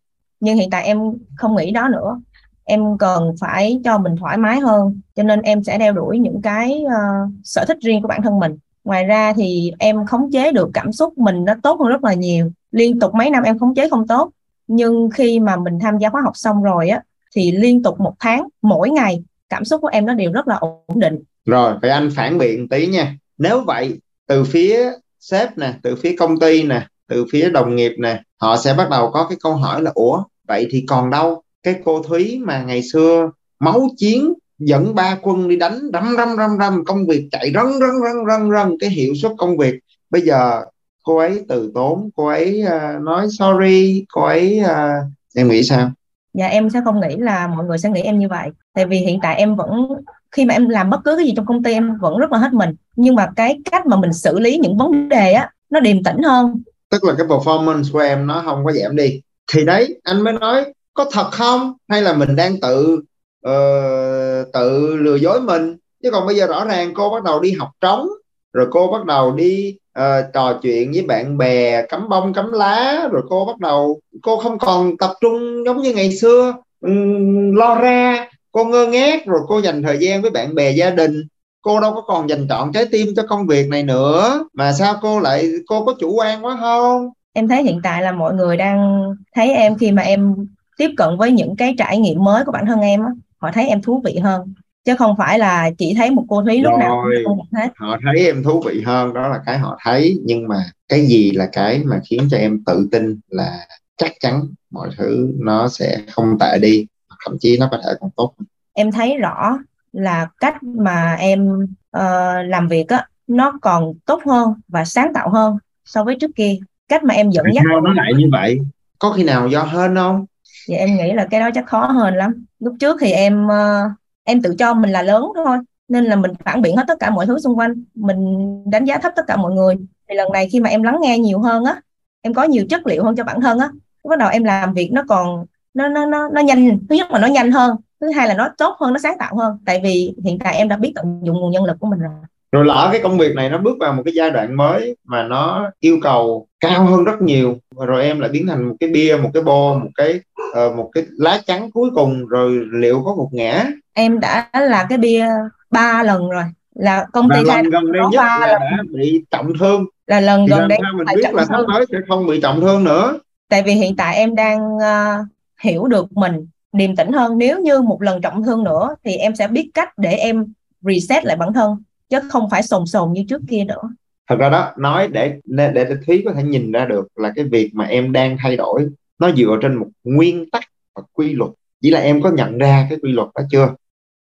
Nhưng 0.40 0.56
hiện 0.56 0.70
tại 0.70 0.84
em 0.84 0.98
không 1.36 1.56
nghĩ 1.56 1.70
đó 1.70 1.88
nữa. 1.88 2.20
Em 2.64 2.98
cần 2.98 3.34
phải 3.40 3.80
cho 3.84 3.98
mình 3.98 4.16
thoải 4.16 4.36
mái 4.36 4.60
hơn 4.60 5.00
cho 5.16 5.22
nên 5.22 5.42
em 5.42 5.64
sẽ 5.64 5.78
đeo 5.78 5.92
đuổi 5.92 6.18
những 6.18 6.42
cái 6.42 6.84
uh, 6.86 7.32
sở 7.44 7.64
thích 7.68 7.78
riêng 7.80 8.02
của 8.02 8.08
bản 8.08 8.22
thân 8.22 8.38
mình. 8.38 8.58
Ngoài 8.84 9.04
ra 9.04 9.32
thì 9.36 9.72
em 9.78 10.06
khống 10.06 10.30
chế 10.32 10.52
được 10.52 10.70
cảm 10.74 10.92
xúc 10.92 11.18
mình 11.18 11.44
nó 11.44 11.54
tốt 11.62 11.80
hơn 11.80 11.88
rất 11.88 12.04
là 12.04 12.14
nhiều. 12.14 12.50
Liên 12.70 13.00
tục 13.00 13.14
mấy 13.14 13.30
năm 13.30 13.42
em 13.42 13.58
khống 13.58 13.74
chế 13.74 13.88
không 13.88 14.06
tốt 14.06 14.30
nhưng 14.66 15.10
khi 15.14 15.40
mà 15.40 15.56
mình 15.56 15.78
tham 15.80 15.98
gia 15.98 16.10
khóa 16.10 16.22
học 16.24 16.36
xong 16.36 16.62
rồi 16.62 16.88
á 16.88 17.02
thì 17.36 17.52
liên 17.52 17.82
tục 17.82 18.00
một 18.00 18.14
tháng 18.20 18.48
mỗi 18.62 18.90
ngày 18.90 19.24
cảm 19.52 19.64
xúc 19.64 19.80
của 19.80 19.88
em 19.88 20.06
nó 20.06 20.14
đều 20.14 20.32
rất 20.32 20.48
là 20.48 20.56
ổn 20.56 21.00
định. 21.00 21.18
Rồi 21.46 21.74
vậy 21.82 21.90
anh 21.90 22.10
phản 22.16 22.38
biện 22.38 22.68
tí 22.68 22.86
nha. 22.86 23.16
Nếu 23.38 23.60
vậy 23.66 24.00
từ 24.26 24.44
phía 24.44 24.90
sếp 25.20 25.58
nè 25.58 25.74
từ 25.82 25.96
phía 25.96 26.16
công 26.18 26.38
ty 26.40 26.62
nè 26.62 26.86
từ 27.08 27.24
phía 27.32 27.50
đồng 27.50 27.76
nghiệp 27.76 27.92
nè 27.98 28.22
họ 28.40 28.56
sẽ 28.56 28.74
bắt 28.74 28.90
đầu 28.90 29.10
có 29.10 29.26
cái 29.28 29.38
câu 29.42 29.54
hỏi 29.54 29.82
là 29.82 29.90
ủa 29.94 30.22
vậy 30.48 30.68
thì 30.70 30.84
còn 30.88 31.10
đâu? 31.10 31.42
Cái 31.62 31.74
cô 31.84 32.02
thúy 32.02 32.40
mà 32.44 32.62
ngày 32.62 32.82
xưa 32.92 33.30
máu 33.60 33.88
chiến 33.96 34.32
dẫn 34.58 34.94
ba 34.94 35.18
quân 35.22 35.48
đi 35.48 35.56
đánh 35.56 35.80
răm 35.92 36.14
răm 36.16 36.36
răm 36.36 36.50
răm 36.58 36.84
công 36.84 37.06
việc 37.06 37.28
chạy 37.32 37.52
rân 37.54 37.66
rân 37.66 37.90
rân 38.02 38.26
rân 38.28 38.50
rân 38.50 38.76
cái 38.80 38.90
hiệu 38.90 39.14
suất 39.22 39.32
công 39.38 39.56
việc. 39.56 39.74
Bây 40.10 40.22
giờ 40.22 40.64
cô 41.02 41.16
ấy 41.16 41.44
từ 41.48 41.70
tốn 41.74 42.10
cô 42.16 42.26
ấy 42.26 42.64
uh, 42.66 43.02
nói 43.02 43.26
sorry 43.38 44.04
cô 44.08 44.22
ấy 44.22 44.60
uh, 44.64 45.12
em 45.36 45.48
nghĩ 45.48 45.62
sao? 45.62 45.90
Dạ 46.34 46.46
em 46.46 46.70
sẽ 46.70 46.80
không 46.84 47.00
nghĩ 47.00 47.16
là 47.18 47.46
mọi 47.46 47.64
người 47.64 47.78
sẽ 47.78 47.90
nghĩ 47.90 48.00
em 48.00 48.18
như 48.18 48.28
vậy. 48.28 48.50
Tại 48.74 48.86
vì 48.86 48.98
hiện 48.98 49.18
tại 49.22 49.36
em 49.36 49.56
vẫn 49.56 49.88
khi 50.30 50.44
mà 50.44 50.54
em 50.54 50.68
làm 50.68 50.90
bất 50.90 51.00
cứ 51.04 51.16
cái 51.16 51.26
gì 51.26 51.32
trong 51.36 51.46
công 51.46 51.62
ty 51.62 51.72
em 51.72 51.98
vẫn 52.00 52.16
rất 52.16 52.32
là 52.32 52.38
hết 52.38 52.52
mình. 52.52 52.74
Nhưng 52.96 53.14
mà 53.14 53.28
cái 53.36 53.58
cách 53.70 53.86
mà 53.86 53.96
mình 53.96 54.12
xử 54.12 54.38
lý 54.38 54.58
những 54.58 54.76
vấn 54.76 55.08
đề 55.08 55.32
á 55.32 55.50
nó 55.70 55.80
điềm 55.80 56.04
tĩnh 56.04 56.22
hơn. 56.22 56.62
Tức 56.90 57.04
là 57.04 57.14
cái 57.18 57.26
performance 57.26 57.92
của 57.92 57.98
em 57.98 58.26
nó 58.26 58.42
không 58.44 58.64
có 58.64 58.72
giảm 58.72 58.96
đi. 58.96 59.20
Thì 59.52 59.64
đấy 59.64 60.00
anh 60.04 60.20
mới 60.20 60.32
nói 60.32 60.64
có 60.94 61.06
thật 61.12 61.28
không? 61.32 61.72
Hay 61.88 62.02
là 62.02 62.12
mình 62.12 62.36
đang 62.36 62.60
tự 62.60 63.02
uh, 63.48 64.52
tự 64.52 64.96
lừa 64.96 65.16
dối 65.16 65.40
mình? 65.40 65.76
Chứ 66.02 66.10
còn 66.10 66.26
bây 66.26 66.36
giờ 66.36 66.46
rõ 66.46 66.64
ràng 66.64 66.94
cô 66.94 67.10
bắt 67.10 67.22
đầu 67.24 67.40
đi 67.40 67.52
học 67.52 67.68
trống 67.80 68.08
rồi 68.52 68.66
cô 68.70 68.92
bắt 68.92 69.04
đầu 69.04 69.32
đi 69.32 69.76
uh, 69.98 70.32
trò 70.34 70.58
chuyện 70.62 70.92
với 70.92 71.02
bạn 71.02 71.38
bè 71.38 71.86
cắm 71.86 72.08
bông 72.08 72.32
cắm 72.32 72.52
lá 72.52 73.08
rồi 73.12 73.22
cô 73.28 73.44
bắt 73.44 73.58
đầu 73.58 74.00
cô 74.22 74.36
không 74.36 74.58
còn 74.58 74.96
tập 74.96 75.10
trung 75.20 75.64
giống 75.66 75.82
như 75.82 75.92
ngày 75.94 76.16
xưa. 76.16 76.54
Um, 76.80 77.54
lo 77.54 77.74
ra 77.74 78.28
cô 78.52 78.64
ngơ 78.64 78.86
ngác 78.86 79.26
rồi 79.26 79.40
cô 79.48 79.58
dành 79.58 79.82
thời 79.82 79.98
gian 79.98 80.22
với 80.22 80.30
bạn 80.30 80.54
bè 80.54 80.70
gia 80.70 80.90
đình. 80.90 81.22
Cô 81.62 81.80
đâu 81.80 81.94
có 81.94 82.00
còn 82.00 82.28
dành 82.28 82.46
trọn 82.48 82.72
trái 82.72 82.84
tim 82.92 83.06
cho 83.16 83.22
công 83.28 83.46
việc 83.46 83.68
này 83.68 83.82
nữa. 83.82 84.44
Mà 84.52 84.72
sao 84.72 84.94
cô 85.02 85.20
lại 85.20 85.48
cô 85.66 85.84
có 85.84 85.94
chủ 86.00 86.14
quan 86.14 86.44
quá 86.44 86.56
không? 86.60 87.08
Em 87.32 87.48
thấy 87.48 87.62
hiện 87.62 87.80
tại 87.82 88.02
là 88.02 88.12
mọi 88.12 88.34
người 88.34 88.56
đang 88.56 89.04
thấy 89.34 89.54
em 89.54 89.78
khi 89.78 89.92
mà 89.92 90.02
em 90.02 90.34
tiếp 90.76 90.90
cận 90.96 91.08
với 91.18 91.30
những 91.30 91.56
cái 91.56 91.74
trải 91.78 91.98
nghiệm 91.98 92.24
mới 92.24 92.44
của 92.44 92.52
bản 92.52 92.66
thân 92.66 92.80
em 92.80 93.00
á 93.00 93.10
họ 93.38 93.50
thấy 93.52 93.68
em 93.68 93.82
thú 93.82 94.02
vị 94.04 94.18
hơn 94.22 94.54
chứ 94.84 94.96
không 94.96 95.16
phải 95.18 95.38
là 95.38 95.70
chỉ 95.78 95.94
thấy 95.94 96.10
một 96.10 96.24
cô 96.28 96.42
thúy 96.42 96.60
lúc 96.60 96.72
nào 96.78 97.04
cũng 97.24 97.40
hết 97.52 97.68
họ 97.76 97.98
thấy 98.04 98.26
em 98.26 98.42
thú 98.42 98.62
vị 98.66 98.82
hơn 98.86 99.14
đó 99.14 99.28
là 99.28 99.40
cái 99.46 99.58
họ 99.58 99.78
thấy. 99.84 100.18
Nhưng 100.24 100.48
mà 100.48 100.64
cái 100.88 101.06
gì 101.06 101.30
là 101.30 101.48
cái 101.52 101.82
mà 101.84 102.00
khiến 102.10 102.28
cho 102.30 102.36
em 102.36 102.64
tự 102.66 102.88
tin 102.92 103.20
là 103.28 103.66
chắc 103.96 104.12
chắn 104.20 104.42
mọi 104.70 104.88
thứ 104.98 105.32
nó 105.38 105.68
sẽ 105.68 105.98
không 106.10 106.38
tệ 106.40 106.58
đi 106.58 106.86
thậm 107.24 107.36
chí 107.40 107.58
nó 107.58 107.68
có 107.70 107.78
thể 107.84 107.90
còn 108.00 108.10
tốt 108.16 108.34
em 108.74 108.92
thấy 108.92 109.16
rõ 109.16 109.58
là 109.92 110.28
cách 110.40 110.62
mà 110.62 111.14
em 111.14 111.48
uh, 111.96 112.46
làm 112.46 112.68
việc 112.68 112.88
á 112.88 113.06
nó 113.26 113.52
còn 113.62 113.94
tốt 114.06 114.22
hơn 114.26 114.54
và 114.68 114.84
sáng 114.84 115.12
tạo 115.14 115.30
hơn 115.30 115.58
so 115.84 116.04
với 116.04 116.16
trước 116.20 116.30
kia. 116.36 116.56
Cách 116.88 117.04
mà 117.04 117.14
em 117.14 117.30
dẫn 117.30 117.46
dắt 117.54 117.64
sao 117.70 117.80
nó 117.80 117.92
lại 117.92 118.12
như 118.16 118.28
vậy? 118.32 118.60
Có 118.98 119.12
khi 119.12 119.24
nào 119.24 119.48
do 119.48 119.62
hơn 119.62 119.94
không? 119.94 120.26
Dạ 120.68 120.76
em 120.76 120.96
nghĩ 120.96 121.12
là 121.12 121.26
cái 121.30 121.40
đó 121.40 121.50
chắc 121.54 121.66
khó 121.66 121.86
hơn 121.86 122.14
lắm. 122.14 122.44
Lúc 122.60 122.74
trước 122.80 122.96
thì 123.00 123.12
em 123.12 123.46
uh, 123.46 123.92
em 124.24 124.42
tự 124.42 124.54
cho 124.58 124.74
mình 124.74 124.90
là 124.90 125.02
lớn 125.02 125.24
thôi, 125.44 125.58
nên 125.88 126.04
là 126.04 126.16
mình 126.16 126.32
phản 126.44 126.62
biện 126.62 126.76
hết 126.76 126.84
tất 126.88 126.98
cả 127.00 127.10
mọi 127.10 127.26
thứ 127.26 127.38
xung 127.38 127.58
quanh. 127.58 127.84
Mình 127.94 128.46
đánh 128.70 128.84
giá 128.84 128.98
thấp 128.98 129.12
tất 129.16 129.22
cả 129.26 129.36
mọi 129.36 129.52
người. 129.52 129.74
Thì 130.08 130.14
lần 130.14 130.32
này 130.32 130.48
khi 130.52 130.60
mà 130.60 130.70
em 130.70 130.82
lắng 130.82 130.98
nghe 131.00 131.18
nhiều 131.18 131.38
hơn 131.38 131.64
á, 131.64 131.80
em 132.20 132.34
có 132.34 132.42
nhiều 132.42 132.64
chất 132.70 132.86
liệu 132.86 133.04
hơn 133.04 133.16
cho 133.16 133.24
bản 133.24 133.40
thân 133.40 133.58
á, 133.58 133.70
bắt 134.04 134.18
đầu 134.18 134.28
em 134.28 134.44
làm 134.44 134.74
việc 134.74 134.90
nó 134.92 135.02
còn, 135.08 135.46
nó 135.74 135.88
nó 135.88 136.06
nó 136.06 136.28
nó 136.28 136.40
nhanh. 136.40 136.78
Thứ 136.88 136.94
nhất 136.96 137.10
là 137.10 137.18
nó 137.18 137.26
nhanh 137.26 137.52
hơn, 137.52 137.76
thứ 138.00 138.10
hai 138.10 138.28
là 138.28 138.34
nó 138.34 138.48
tốt 138.58 138.76
hơn, 138.80 138.92
nó 138.92 138.98
sáng 138.98 139.18
tạo 139.18 139.36
hơn. 139.36 139.58
Tại 139.66 139.80
vì 139.84 140.14
hiện 140.24 140.38
tại 140.38 140.56
em 140.56 140.68
đã 140.68 140.76
biết 140.76 140.92
tận 140.94 141.20
dụng 141.24 141.36
nguồn 141.36 141.50
nhân 141.50 141.64
lực 141.64 141.76
của 141.80 141.86
mình 141.86 141.98
rồi 141.98 142.10
rồi 142.52 142.64
lỡ 142.64 142.88
cái 142.92 143.00
công 143.02 143.18
việc 143.18 143.34
này 143.34 143.50
nó 143.50 143.58
bước 143.58 143.76
vào 143.80 143.92
một 143.92 144.02
cái 144.04 144.14
giai 144.14 144.30
đoạn 144.30 144.56
mới 144.56 144.96
mà 145.04 145.22
nó 145.22 145.70
yêu 145.80 145.98
cầu 146.02 146.46
cao 146.60 146.84
hơn 146.84 147.04
rất 147.04 147.22
nhiều 147.22 147.58
rồi 147.78 148.02
em 148.02 148.20
lại 148.20 148.30
biến 148.30 148.46
thành 148.46 148.68
một 148.68 148.74
cái 148.80 148.90
bia 148.90 149.16
một 149.22 149.30
cái 149.34 149.42
bo 149.42 149.74
một 149.74 149.90
cái 149.94 150.20
uh, 150.66 150.76
một 150.76 150.90
cái 150.92 151.04
lá 151.10 151.40
chắn 151.46 151.70
cuối 151.70 151.90
cùng 151.94 152.26
rồi 152.26 152.66
liệu 152.72 153.02
có 153.04 153.14
một 153.14 153.28
ngã. 153.32 153.66
Em 153.92 154.20
đã 154.20 154.50
là 154.52 154.86
cái 154.88 154.98
bia 154.98 155.26
ba 155.70 156.02
lần 156.02 156.30
rồi 156.30 156.44
là 156.74 157.06
công 157.12 157.28
ty 157.34 157.44
lần 157.44 157.70
gần 157.70 157.92
đây 157.92 158.02
nhất 158.10 158.20
là 158.20 158.46
lần. 158.46 158.60
đã 158.60 158.82
bị 158.92 159.24
trọng 159.30 159.52
thương. 159.58 159.84
Là 160.06 160.20
lần 160.20 160.46
gần 160.46 160.68
đây 160.68 160.78
mình 160.96 161.06
biết 161.16 161.34
là 161.34 161.44
sắp 161.44 161.60
tới 161.74 161.86
sẽ 161.92 161.98
không 162.08 162.26
bị 162.26 162.40
trọng 162.40 162.60
thương 162.60 162.84
nữa? 162.84 163.18
Tại 163.48 163.62
vì 163.62 163.72
hiện 163.72 163.96
tại 163.96 164.16
em 164.16 164.34
đang 164.34 164.76
uh, 164.76 165.26
hiểu 165.62 165.84
được 165.84 166.12
mình 166.12 166.46
điềm 166.72 166.96
tĩnh 166.96 167.12
hơn. 167.12 167.38
Nếu 167.38 167.60
như 167.60 167.80
một 167.80 168.02
lần 168.02 168.20
trọng 168.20 168.42
thương 168.42 168.64
nữa 168.64 168.96
thì 169.04 169.16
em 169.16 169.36
sẽ 169.36 169.48
biết 169.48 169.70
cách 169.74 169.98
để 169.98 170.12
em 170.12 170.52
reset 170.80 171.24
lại 171.24 171.36
bản 171.36 171.52
thân 171.52 171.82
chứ 172.12 172.18
không 172.28 172.50
phải 172.50 172.62
sồn 172.62 172.86
sồn 172.86 173.12
như 173.12 173.24
trước 173.28 173.40
kia 173.48 173.64
nữa. 173.64 173.82
Thật 174.28 174.36
ra 174.38 174.48
đó 174.48 174.70
nói 174.78 175.08
để 175.08 175.34
để 175.44 175.72
để 175.74 175.86
thúy 176.06 176.22
có 176.24 176.32
thể 176.32 176.42
nhìn 176.42 176.72
ra 176.72 176.84
được 176.84 177.08
là 177.16 177.32
cái 177.36 177.44
việc 177.44 177.70
mà 177.74 177.84
em 177.84 178.12
đang 178.12 178.36
thay 178.38 178.56
đổi 178.56 178.88
nó 179.18 179.30
dựa 179.32 179.58
trên 179.62 179.74
một 179.74 179.86
nguyên 180.04 180.50
tắc 180.50 180.62
và 180.94 181.02
quy 181.12 181.32
luật. 181.32 181.50
Chỉ 181.82 181.90
là 181.90 182.00
em 182.00 182.22
có 182.22 182.30
nhận 182.30 182.58
ra 182.58 182.86
cái 182.90 182.98
quy 183.02 183.12
luật 183.12 183.28
đó 183.34 183.42
chưa? 183.50 183.74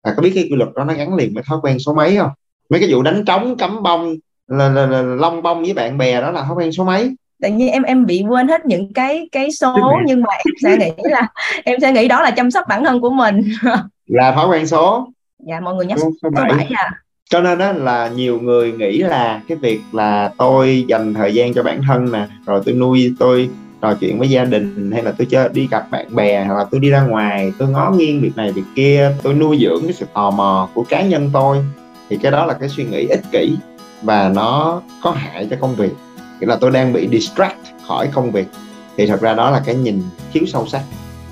Và 0.03 0.13
có 0.15 0.21
biết 0.21 0.31
cái 0.35 0.43
quy 0.43 0.55
luật 0.55 0.69
đó 0.75 0.83
nó 0.83 0.93
gắn 0.93 1.15
liền 1.15 1.33
với 1.33 1.43
thói 1.47 1.59
quen 1.61 1.79
số 1.79 1.93
mấy 1.93 2.17
không? 2.17 2.29
Mấy 2.69 2.79
cái 2.79 2.89
vụ 2.91 3.01
đánh 3.01 3.25
trống 3.25 3.57
cắm 3.57 3.83
bông 3.83 4.15
là, 4.47 4.69
là, 4.69 4.85
là, 4.85 5.01
là 5.01 5.15
long 5.15 5.41
bông 5.41 5.63
với 5.63 5.73
bạn 5.73 5.97
bè 5.97 6.21
đó 6.21 6.31
là 6.31 6.43
thói 6.43 6.55
quen 6.55 6.71
số 6.71 6.83
mấy? 6.83 7.15
Tự 7.41 7.49
nhiên 7.49 7.71
em 7.71 7.83
em 7.83 8.05
bị 8.05 8.23
quên 8.29 8.47
hết 8.47 8.65
những 8.65 8.93
cái 8.93 9.29
cái 9.31 9.51
số 9.51 9.75
nhưng 10.05 10.21
mà 10.21 10.33
em 10.33 10.53
sẽ 10.63 10.77
nghĩ 10.77 11.01
là 11.03 11.27
em 11.63 11.79
sẽ 11.79 11.91
nghĩ 11.91 12.07
đó 12.07 12.21
là 12.21 12.31
chăm 12.31 12.51
sóc 12.51 12.65
bản 12.69 12.83
thân 12.83 13.01
của 13.01 13.09
mình. 13.09 13.41
Là 14.05 14.31
thói 14.31 14.47
quen 14.47 14.67
số. 14.67 15.07
Dạ 15.47 15.59
mọi 15.59 15.75
người 15.75 15.85
nhắc 15.85 15.99
số, 16.01 16.11
số 16.21 16.29
7 16.29 16.67
à 16.69 16.91
cho 17.29 17.41
nên 17.41 17.57
đó 17.57 17.71
là 17.71 18.07
nhiều 18.07 18.39
người 18.39 18.71
nghĩ 18.71 18.97
là 18.97 19.41
cái 19.47 19.57
việc 19.57 19.81
là 19.91 20.31
tôi 20.37 20.85
dành 20.87 21.13
thời 21.13 21.33
gian 21.33 21.53
cho 21.53 21.63
bản 21.63 21.81
thân 21.87 22.11
nè, 22.11 22.27
rồi 22.45 22.61
tôi 22.65 22.75
nuôi, 22.75 23.13
tôi 23.19 23.49
trò 23.81 23.93
chuyện 23.93 24.19
với 24.19 24.29
gia 24.29 24.45
đình, 24.45 24.91
hay 24.93 25.03
là 25.03 25.11
tôi 25.11 25.27
chơi, 25.29 25.49
đi 25.53 25.67
gặp 25.71 25.91
bạn 25.91 26.15
bè, 26.15 26.45
hoặc 26.45 26.57
là 26.57 26.65
tôi 26.71 26.79
đi 26.79 26.89
ra 26.89 27.01
ngoài, 27.01 27.53
tôi 27.57 27.69
ngó 27.69 27.91
nghiêng 27.91 28.21
việc 28.21 28.31
này 28.35 28.51
việc 28.51 28.63
kia, 28.75 29.11
tôi 29.23 29.33
nuôi 29.33 29.57
dưỡng 29.61 29.83
cái 29.83 29.93
sự 29.93 30.05
tò 30.13 30.31
mò 30.31 30.69
của 30.73 30.83
cá 30.89 31.01
nhân 31.01 31.29
tôi, 31.33 31.57
thì 32.09 32.17
cái 32.21 32.31
đó 32.31 32.45
là 32.45 32.53
cái 32.53 32.69
suy 32.69 32.83
nghĩ 32.83 33.07
ích 33.07 33.21
kỷ 33.31 33.55
và 34.01 34.29
nó 34.29 34.81
có 35.03 35.11
hại 35.11 35.47
cho 35.49 35.55
công 35.59 35.75
việc. 35.75 35.91
Nghĩa 36.39 36.47
là 36.47 36.55
tôi 36.55 36.71
đang 36.71 36.93
bị 36.93 37.07
distract 37.11 37.57
khỏi 37.87 38.09
công 38.13 38.31
việc. 38.31 38.47
Thì 38.97 39.07
thật 39.07 39.21
ra 39.21 39.33
đó 39.33 39.51
là 39.51 39.61
cái 39.65 39.75
nhìn 39.75 40.01
thiếu 40.33 40.43
sâu 40.47 40.67
sắc. 40.67 40.81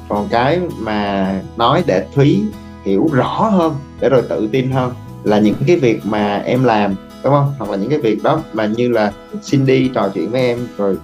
Còn 0.10 0.28
cái 0.32 0.60
mà 0.80 1.34
nói 1.58 1.84
để 1.88 2.06
thúy 2.16 2.42
hiểu 2.86 3.10
rõ 3.12 3.50
hơn, 3.50 3.76
để 4.00 4.10
rồi 4.10 4.22
tự 4.30 4.50
tin 4.52 4.72
hơn 4.72 4.92
là 5.26 5.40
những 5.40 5.56
cái 5.68 5.76
việc 5.76 6.06
mà 6.06 6.38
em 6.46 6.64
làm, 6.64 6.96
đúng 7.24 7.34
không? 7.34 7.54
Hoặc 7.58 7.72
là 7.72 7.78
những 7.78 7.90
cái 7.90 8.00
việc 8.00 8.24
đó 8.24 8.42
mà 8.54 8.66
như 8.66 8.90
là 8.90 9.12
xin 9.42 9.66
đi 9.66 9.92
trò 9.94 10.10
chuyện 10.14 10.32
với 10.32 10.42
em 10.42 10.68
rồi 10.78 10.98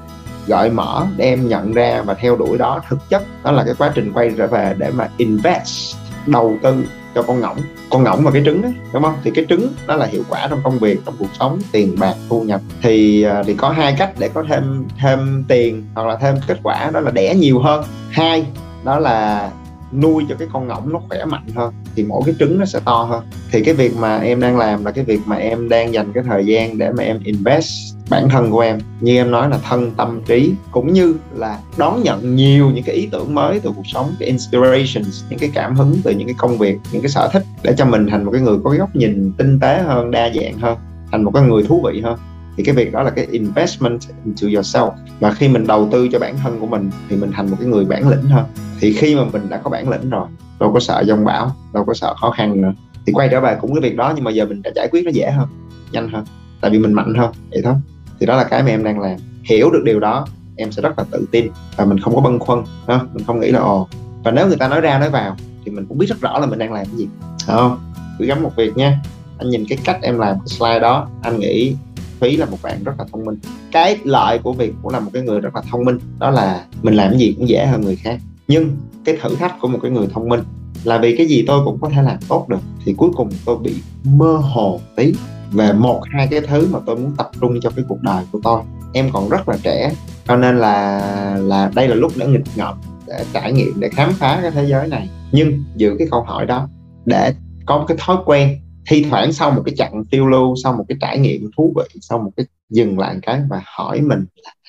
gọi 0.48 0.70
mở 0.70 1.06
để 1.18 1.26
em 1.26 1.50
nhận 1.50 1.74
ra 1.74 2.02
và 2.02 2.14
theo 2.14 2.36
đuổi 2.36 2.58
đó, 2.58 2.82
thực 2.90 3.10
chất 3.10 3.24
đó 3.44 3.52
là 3.52 3.64
cái 3.64 3.74
quá 3.78 3.92
trình 3.96 4.12
quay 4.14 4.32
trở 4.38 4.48
về 4.48 4.76
để 4.78 4.92
mà 4.92 5.10
invest, 5.18 5.96
đầu 6.28 6.58
tư 6.64 6.84
cho 7.16 7.24
con 7.24 7.40
ngỗng 7.40 7.58
con 7.90 8.04
ngỗng 8.04 8.24
và 8.24 8.32
cái 8.32 8.42
trứng 8.46 8.62
đấy 8.62 8.74
đúng 8.94 9.04
không? 9.04 9.14
Thì 9.24 9.32
cái 9.32 9.46
trứng 9.50 9.68
đó 9.88 9.96
là 9.96 10.06
hiệu 10.06 10.24
quả 10.30 10.48
trong 10.50 10.60
công 10.64 10.80
việc, 10.80 11.00
trong 11.06 11.16
cuộc 11.20 11.30
sống, 11.40 11.60
tiền 11.72 11.96
bạc, 12.00 12.16
thu 12.30 12.42
nhập. 12.42 12.62
Thì 12.82 13.24
à, 13.24 13.44
thì 13.46 13.54
có 13.54 13.70
hai 13.70 13.96
cách 13.98 14.12
để 14.20 14.30
có 14.34 14.44
thêm 14.50 14.86
thêm 15.02 15.44
tiền 15.48 15.84
hoặc 15.96 16.08
là 16.08 16.16
thêm 16.16 16.36
kết 16.48 16.58
quả, 16.64 16.90
đó 16.94 17.00
là 17.00 17.12
đẻ 17.12 17.36
nhiều 17.36 17.60
hơn. 17.60 17.84
Hai, 18.10 18.46
đó 18.84 19.00
là 19.00 19.50
nuôi 19.94 20.26
cho 20.30 20.36
cái 20.40 20.48
con 20.54 20.68
ngỗng 20.68 20.94
nó 20.94 21.00
khỏe 21.10 21.26
mạnh 21.26 21.46
hơn, 21.56 21.74
thì 21.96 22.04
mỗi 22.04 22.22
cái 22.26 22.36
trứng 22.40 22.60
nó 22.60 22.66
sẽ 22.66 22.80
to 22.86 23.04
hơn. 23.04 23.24
Thì 23.52 23.64
cái 23.64 23.74
việc 23.74 23.98
mà 23.98 24.18
em 24.18 24.40
đang 24.40 24.58
làm 24.58 24.86
là 24.86 24.92
cái 24.92 25.04
việc 25.04 25.20
mà 25.26 25.36
em 25.36 25.70
đang 25.70 25.94
dành 25.94 26.12
cái 26.14 26.24
thời 26.24 26.46
gian 26.46 26.78
để 26.78 26.92
mà 26.92 27.04
em 27.04 27.20
invest 27.24 27.96
bản 28.10 28.30
thân 28.30 28.52
của 28.52 28.60
em. 28.60 28.80
Như 29.00 29.16
em 29.16 29.32
nói 29.32 29.50
là 29.50 29.58
thân 29.70 29.92
tâm 29.92 30.22
trí, 30.26 30.54
cũng 30.72 30.94
như 30.94 31.16
là 31.36 31.60
đón 31.78 32.04
nhận 32.04 32.36
nhiều 32.36 32.70
những 32.70 32.84
cái 32.84 32.96
ý 32.96 33.10
tưởng 33.12 33.36
mới 33.36 33.60
từ 33.60 33.72
cuộc 33.76 33.88
sống, 33.94 34.16
cái 34.20 34.28
inspirations, 34.28 35.24
những 35.30 35.40
cái 35.40 35.52
cảm 35.54 35.76
hứng 35.76 35.96
từ 36.04 36.12
những 36.12 36.28
cái 36.28 36.36
công 36.38 36.58
việc, 36.58 36.78
những 36.92 37.02
cái 37.02 37.10
sở 37.10 37.30
thích, 37.34 37.44
để 37.64 37.74
cho 37.78 37.86
mình 37.86 38.08
thành 38.10 38.24
một 38.24 38.32
cái 38.32 38.42
người 38.42 38.58
có 38.64 38.70
cái 38.70 38.80
góc 38.80 38.96
nhìn 38.96 39.32
tinh 39.38 39.60
tế 39.60 39.82
hơn, 39.82 40.12
đa 40.12 40.30
dạng 40.36 40.58
hơn, 40.58 40.78
thành 41.12 41.24
một 41.24 41.32
cái 41.34 41.44
người 41.44 41.64
thú 41.64 41.84
vị 41.86 42.02
hơn 42.02 42.20
thì 42.58 42.64
cái 42.64 42.76
việc 42.76 42.92
đó 42.92 43.04
là 43.04 43.10
cái 43.10 43.28
investment 43.32 44.02
into 44.26 44.48
yourself. 44.48 44.92
Và 45.20 45.34
khi 45.34 45.48
mình 45.48 45.68
đầu 45.68 45.90
tư 45.92 46.08
cho 46.12 46.20
bản 46.20 46.38
thân 46.38 46.60
của 46.60 46.68
mình, 46.68 46.90
thì 47.10 47.16
mình 47.16 47.32
thành 47.32 47.50
một 47.50 47.58
cái 47.60 47.68
người 47.68 47.86
bản 47.86 48.10
lĩnh 48.10 48.24
hơn. 48.24 48.46
Thì 48.80 48.94
khi 48.94 49.16
mà 49.16 49.24
mình 49.34 49.50
đã 49.50 49.58
có 49.58 49.70
bản 49.70 49.90
lĩnh 49.90 50.10
rồi, 50.10 50.28
đâu 50.60 50.72
có 50.74 50.80
sợ 50.80 51.04
dông 51.08 51.26
bão, 51.26 51.56
đâu 51.74 51.86
có 51.86 51.94
sợ 51.94 52.14
khó 52.22 52.32
khăn 52.32 52.62
nữa. 52.62 52.74
Thì 53.06 53.14
quay 53.14 53.28
trở 53.32 53.42
về 53.42 53.58
cũng 53.62 53.74
cái 53.74 53.82
việc 53.90 53.98
đó, 53.98 54.14
nhưng 54.16 54.24
mà 54.24 54.32
giờ 54.32 54.46
mình 54.46 54.62
đã 54.62 54.72
giải 54.76 54.88
quyết 54.92 55.06
nó 55.06 55.12
dễ 55.12 55.32
hơn, 55.32 55.48
nhanh 55.92 56.10
hơn. 56.10 56.26
Tại 56.62 56.72
vì 56.72 56.80
mình 56.80 56.94
mạnh 56.94 57.14
hơn, 57.16 57.32
vậy 57.52 57.62
thôi. 57.64 57.74
Thì 58.20 58.26
đó 58.26 58.36
là 58.36 58.44
cái 58.44 58.64
mà 58.64 58.70
em 58.70 58.84
đang 58.84 59.00
làm. 59.00 59.18
Hiểu 59.44 59.72
được 59.72 59.82
điều 59.86 60.00
đó, 60.00 60.28
em 60.56 60.72
sẽ 60.72 60.82
rất 60.82 61.00
là 61.00 61.06
tự 61.12 61.26
tin 61.32 61.48
và 61.76 61.86
mình 61.86 62.00
không 62.00 62.16
có 62.16 62.22
băn 62.22 62.40
khoăn 62.40 62.64
ha? 62.88 63.00
mình 63.14 63.26
không 63.28 63.40
nghĩ 63.40 63.52
là, 63.52 63.60
ồ. 63.60 63.88
Và 64.24 64.32
nếu 64.32 64.48
người 64.48 64.58
ta 64.58 64.68
nói 64.68 64.82
ra, 64.82 65.00
nói 65.00 65.10
vào, 65.10 65.36
thì 65.66 65.72
mình 65.72 65.86
cũng 65.86 65.98
biết 65.98 66.08
rất 66.08 66.22
rõ 66.22 66.40
là 66.40 66.46
mình 66.46 66.60
đang 66.60 66.74
làm 66.74 66.86
cái 66.86 66.96
gì. 66.96 67.08
Không? 67.48 67.80
Cứ 68.20 68.26
gắm 68.26 68.44
một 68.44 68.52
việc 68.56 68.78
nha. 68.78 69.00
Anh 69.38 69.50
nhìn 69.50 69.66
cái 69.70 69.78
cách 69.84 69.98
em 70.02 70.20
làm 70.20 70.40
cái 70.40 70.48
slide 70.48 70.80
đó, 70.80 71.10
anh 71.22 71.40
nghĩ 71.40 71.76
Thúy 72.22 72.38
là 72.38 72.46
một 72.46 72.58
bạn 72.64 72.84
rất 72.84 72.92
là 72.98 73.06
thông 73.12 73.26
minh. 73.26 73.38
Cái 73.72 73.98
lợi 74.04 74.40
của 74.40 74.54
việc 74.54 74.74
cũng 74.82 74.94
là 74.94 75.00
một 75.00 75.12
cái 75.14 75.24
người 75.24 75.42
rất 75.42 75.56
là 75.56 75.62
thông 75.72 75.86
minh, 75.86 76.00
đó 76.20 76.30
là 76.30 76.66
mình 76.82 76.94
làm 76.94 77.10
cái 77.10 77.20
gì 77.20 77.34
cũng 77.38 77.50
dễ 77.50 77.66
hơn 77.66 77.82
người 77.82 77.96
khác. 77.96 78.20
Nhưng 78.48 78.78
cái 79.06 79.18
thử 79.22 79.36
thách 79.36 79.56
của 79.62 79.68
một 79.68 79.80
cái 79.82 79.92
người 79.92 80.08
thông 80.14 80.30
minh 80.30 80.40
là 80.84 80.98
vì 80.98 81.16
cái 81.18 81.26
gì 81.26 81.44
tôi 81.48 81.66
cũng 81.66 81.78
có 81.82 81.90
thể 81.90 82.02
làm 82.02 82.18
tốt 82.28 82.50
được, 82.50 82.60
thì 82.86 82.94
cuối 82.98 83.10
cùng 83.16 83.30
tôi 83.46 83.58
bị 83.58 83.76
mơ 84.04 84.38
hồ 84.38 84.80
tí 84.96 85.14
về 85.52 85.74
một, 85.74 86.02
hai 86.12 86.28
cái 86.28 86.42
thứ 86.42 86.68
mà 86.72 86.80
tôi 86.86 86.96
muốn 86.96 87.12
tập 87.18 87.30
trung 87.42 87.60
cho 87.62 87.70
cái 87.76 87.86
cuộc 87.88 88.02
đời 88.02 88.24
của 88.32 88.40
tôi. 88.44 88.62
Em 88.94 89.10
còn 89.14 89.30
rất 89.30 89.50
là 89.50 89.58
trẻ, 89.64 89.92
cho 90.28 90.36
nên 90.36 90.58
là 90.58 91.00
là 91.42 91.72
đây 91.76 91.88
là 91.88 91.96
lúc 91.96 92.12
để 92.16 92.28
nghịch 92.28 92.44
ngợm, 92.56 92.76
để 93.08 93.26
trải 93.34 93.54
nghiệm, 93.54 93.80
để 93.80 93.90
khám 93.90 94.14
phá 94.14 94.40
cái 94.42 94.52
thế 94.52 94.66
giới 94.66 94.88
này. 94.88 95.10
Nhưng 95.32 95.64
giữ 95.76 95.96
cái 96.00 96.08
câu 96.12 96.24
hỏi 96.24 96.46
đó, 96.46 96.70
để 97.06 97.34
có 97.66 97.78
một 97.78 97.86
cái 97.88 97.98
thói 98.00 98.18
quen 98.26 98.60
thi 98.88 99.06
thoảng 99.10 99.34
sau 99.34 99.52
một 99.52 99.64
cái 99.66 99.76
chặng 99.78 100.04
phiêu 100.12 100.28
lưu 100.28 100.56
sau 100.64 100.74
một 100.74 100.86
cái 100.90 100.98
trải 101.02 101.20
nghiệm 101.20 101.52
thú 101.58 101.74
vị 101.76 102.00
sau 102.02 102.20
một 102.20 102.32
cái 102.38 102.46
dừng 102.70 103.00
lại 103.00 103.16
cái 103.22 103.42
và 103.50 103.62
hỏi 103.66 104.02
mình 104.02 104.26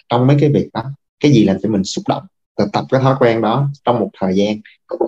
trong 0.08 0.26
mấy 0.26 0.36
cái 0.40 0.50
việc 0.54 0.68
đó 0.72 0.84
cái 1.20 1.32
gì 1.32 1.44
làm 1.44 1.56
cho 1.62 1.68
mình 1.68 1.84
xúc 1.84 2.04
động? 2.08 2.22
Và 2.58 2.66
tập 2.72 2.84
cái 2.90 3.00
thói 3.00 3.14
quen 3.20 3.40
đó 3.40 3.68
trong 3.84 4.00
một 4.00 4.10
thời 4.20 4.36
gian 4.36 4.56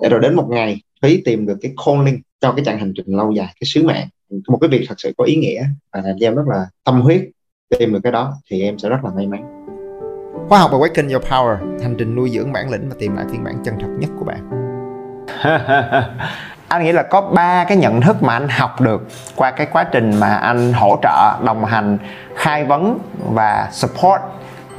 để 0.01 0.09
rồi 0.09 0.19
đến 0.19 0.35
một 0.35 0.47
ngày 0.49 0.81
Thúy 1.01 1.21
tìm 1.25 1.45
được 1.45 1.57
cái 1.61 1.73
calling 1.85 2.21
cho 2.41 2.51
cái 2.51 2.65
chặng 2.65 2.79
hành 2.79 2.93
trình 2.95 3.05
lâu 3.17 3.31
dài 3.31 3.45
cái 3.45 3.65
sứ 3.65 3.83
mạng. 3.83 4.07
Một 4.47 4.57
cái 4.61 4.69
việc 4.69 4.85
thật 4.87 4.95
sự 4.97 5.13
có 5.17 5.23
ý 5.23 5.35
nghĩa 5.35 5.65
và 5.93 6.01
làm 6.05 6.15
cho 6.19 6.27
em 6.27 6.35
rất 6.35 6.43
là 6.47 6.67
tâm 6.83 7.01
huyết 7.01 7.21
tìm 7.79 7.93
được 7.93 7.99
cái 8.03 8.11
đó 8.11 8.33
thì 8.51 8.61
em 8.61 8.77
sẽ 8.77 8.89
rất 8.89 8.97
là 9.03 9.11
may 9.15 9.27
mắn. 9.27 9.65
Khoa 10.49 10.59
học 10.59 10.71
Awaken 10.71 11.11
Your 11.11 11.23
Power, 11.23 11.81
hành 11.81 11.95
trình 11.97 12.15
nuôi 12.15 12.29
dưỡng 12.29 12.51
bản 12.51 12.71
lĩnh 12.71 12.89
và 12.89 12.95
tìm 12.99 13.15
lại 13.15 13.25
phiên 13.31 13.43
bản 13.43 13.55
chân 13.65 13.75
thật 13.79 13.87
nhất 13.99 14.09
của 14.19 14.25
bạn. 14.25 14.49
anh 16.67 16.83
nghĩ 16.83 16.91
là 16.91 17.03
có 17.03 17.21
ba 17.21 17.63
cái 17.63 17.77
nhận 17.77 18.01
thức 18.01 18.23
mà 18.23 18.33
anh 18.33 18.49
học 18.49 18.81
được 18.81 19.07
qua 19.35 19.51
cái 19.51 19.67
quá 19.71 19.83
trình 19.83 20.19
mà 20.19 20.35
anh 20.35 20.73
hỗ 20.73 20.97
trợ 21.03 21.33
đồng 21.45 21.65
hành 21.65 21.97
khai 22.35 22.63
vấn 22.63 22.99
và 23.33 23.67
support 23.71 24.21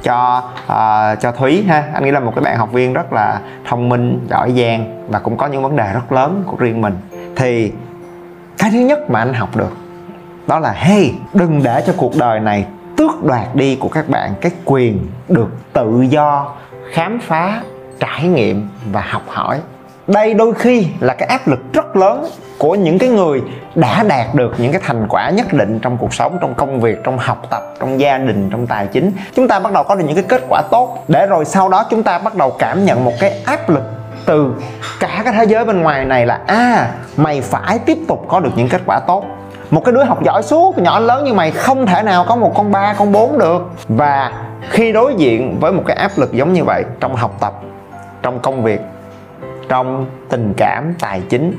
cho 0.03 0.43
uh, 0.65 1.19
cho 1.21 1.31
Thúy 1.31 1.63
ha. 1.67 1.83
Anh 1.93 2.03
nghĩ 2.03 2.11
là 2.11 2.19
một 2.19 2.31
cái 2.35 2.43
bạn 2.43 2.57
học 2.57 2.71
viên 2.71 2.93
rất 2.93 3.13
là 3.13 3.39
thông 3.65 3.89
minh 3.89 4.27
giỏi 4.29 4.51
giang 4.51 5.05
và 5.09 5.19
cũng 5.19 5.37
có 5.37 5.47
những 5.47 5.63
vấn 5.63 5.75
đề 5.75 5.93
rất 5.93 6.11
lớn 6.11 6.43
của 6.45 6.57
riêng 6.57 6.81
mình. 6.81 6.97
Thì 7.35 7.71
cái 8.57 8.69
thứ 8.71 8.79
nhất 8.79 9.09
mà 9.09 9.19
anh 9.19 9.33
học 9.33 9.55
được 9.55 9.77
đó 10.47 10.59
là 10.59 10.71
hey 10.71 11.13
đừng 11.33 11.63
để 11.63 11.83
cho 11.87 11.93
cuộc 11.97 12.15
đời 12.15 12.39
này 12.39 12.65
tước 12.97 13.23
đoạt 13.23 13.55
đi 13.55 13.75
của 13.75 13.89
các 13.89 14.09
bạn 14.09 14.33
cái 14.41 14.51
quyền 14.65 15.07
được 15.27 15.49
tự 15.73 16.01
do 16.01 16.53
khám 16.91 17.19
phá 17.19 17.61
trải 17.99 18.23
nghiệm 18.23 18.69
và 18.91 19.01
học 19.09 19.23
hỏi 19.27 19.59
đây 20.07 20.33
đôi 20.33 20.53
khi 20.53 20.87
là 20.99 21.13
cái 21.13 21.27
áp 21.27 21.47
lực 21.47 21.59
rất 21.73 21.95
lớn 21.95 22.25
của 22.57 22.75
những 22.75 22.99
cái 22.99 23.09
người 23.09 23.41
đã 23.75 24.03
đạt 24.03 24.35
được 24.35 24.53
những 24.57 24.71
cái 24.71 24.81
thành 24.85 25.07
quả 25.09 25.29
nhất 25.29 25.53
định 25.53 25.79
trong 25.79 25.97
cuộc 25.97 26.13
sống 26.13 26.37
trong 26.41 26.53
công 26.55 26.81
việc 26.81 26.97
trong 27.03 27.17
học 27.17 27.47
tập 27.49 27.63
trong 27.79 27.99
gia 27.99 28.17
đình 28.17 28.49
trong 28.51 28.67
tài 28.67 28.87
chính. 28.87 29.11
Chúng 29.35 29.47
ta 29.47 29.59
bắt 29.59 29.73
đầu 29.73 29.83
có 29.83 29.95
được 29.95 30.05
những 30.07 30.15
cái 30.15 30.25
kết 30.27 30.41
quả 30.49 30.61
tốt 30.71 31.03
để 31.07 31.25
rồi 31.25 31.45
sau 31.45 31.69
đó 31.69 31.85
chúng 31.89 32.03
ta 32.03 32.19
bắt 32.19 32.35
đầu 32.35 32.55
cảm 32.59 32.85
nhận 32.85 33.05
một 33.05 33.13
cái 33.19 33.41
áp 33.45 33.69
lực 33.69 33.83
từ 34.25 34.53
cả 34.99 35.21
cái 35.23 35.33
thế 35.33 35.43
giới 35.43 35.65
bên 35.65 35.81
ngoài 35.81 36.05
này 36.05 36.25
là 36.25 36.39
a 36.47 36.55
à, 36.55 36.91
mày 37.17 37.41
phải 37.41 37.79
tiếp 37.79 37.97
tục 38.07 38.25
có 38.27 38.39
được 38.39 38.51
những 38.55 38.69
kết 38.69 38.81
quả 38.85 38.99
tốt. 39.07 39.25
Một 39.69 39.85
cái 39.85 39.93
đứa 39.93 40.03
học 40.03 40.23
giỏi 40.23 40.43
suốt 40.43 40.77
nhỏ 40.77 40.99
lớn 40.99 41.23
như 41.25 41.33
mày 41.33 41.51
không 41.51 41.85
thể 41.85 42.03
nào 42.03 42.25
có 42.27 42.35
một 42.35 42.51
con 42.55 42.71
ba 42.71 42.93
con 42.97 43.11
bốn 43.11 43.39
được. 43.39 43.69
Và 43.87 44.31
khi 44.69 44.91
đối 44.91 45.15
diện 45.15 45.57
với 45.59 45.71
một 45.71 45.83
cái 45.87 45.97
áp 45.97 46.11
lực 46.15 46.33
giống 46.33 46.53
như 46.53 46.63
vậy 46.63 46.83
trong 46.99 47.15
học 47.15 47.37
tập 47.39 47.53
trong 48.21 48.39
công 48.39 48.63
việc 48.63 48.81
trong 49.69 50.05
tình 50.29 50.53
cảm 50.57 50.93
tài 50.99 51.21
chính. 51.29 51.53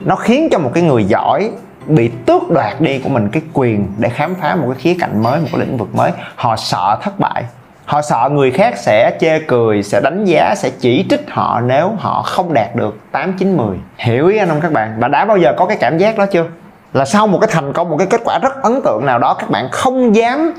Nó 0.00 0.16
khiến 0.16 0.48
cho 0.52 0.58
một 0.58 0.70
cái 0.74 0.82
người 0.82 1.04
giỏi 1.04 1.50
bị 1.86 2.08
tước 2.08 2.50
đoạt 2.50 2.80
đi 2.80 2.98
của 2.98 3.08
mình 3.08 3.28
cái 3.32 3.42
quyền 3.52 3.92
để 3.98 4.08
khám 4.08 4.34
phá 4.34 4.54
một 4.54 4.66
cái 4.66 4.76
khía 4.78 4.96
cạnh 5.00 5.22
mới, 5.22 5.40
một 5.40 5.48
cái 5.52 5.60
lĩnh 5.60 5.76
vực 5.76 5.94
mới. 5.94 6.12
Họ 6.36 6.56
sợ 6.56 6.98
thất 7.02 7.18
bại. 7.18 7.44
Họ 7.84 8.02
sợ 8.02 8.28
người 8.32 8.50
khác 8.50 8.74
sẽ 8.78 9.18
chê 9.20 9.40
cười, 9.40 9.82
sẽ 9.82 10.00
đánh 10.00 10.24
giá, 10.24 10.54
sẽ 10.54 10.70
chỉ 10.80 11.06
trích 11.10 11.30
họ 11.30 11.60
nếu 11.60 11.92
họ 11.98 12.22
không 12.22 12.54
đạt 12.54 12.76
được 12.76 12.98
8 13.12 13.32
9 13.32 13.56
10 13.56 13.76
hiểu 13.96 14.28
ý 14.28 14.38
anh 14.38 14.48
không 14.48 14.60
các 14.60 14.72
bạn? 14.72 14.96
Và 14.98 15.08
đã 15.08 15.24
bao 15.24 15.36
giờ 15.36 15.54
có 15.56 15.66
cái 15.66 15.76
cảm 15.80 15.98
giác 15.98 16.18
đó 16.18 16.26
chưa? 16.26 16.44
Là 16.92 17.04
sau 17.04 17.26
một 17.26 17.38
cái 17.40 17.48
thành 17.52 17.72
công, 17.72 17.90
một 17.90 17.96
cái 17.96 18.06
kết 18.06 18.20
quả 18.24 18.38
rất 18.42 18.62
ấn 18.62 18.80
tượng 18.84 19.06
nào 19.06 19.18
đó, 19.18 19.34
các 19.34 19.50
bạn 19.50 19.68
không 19.72 20.16
dám 20.16 20.52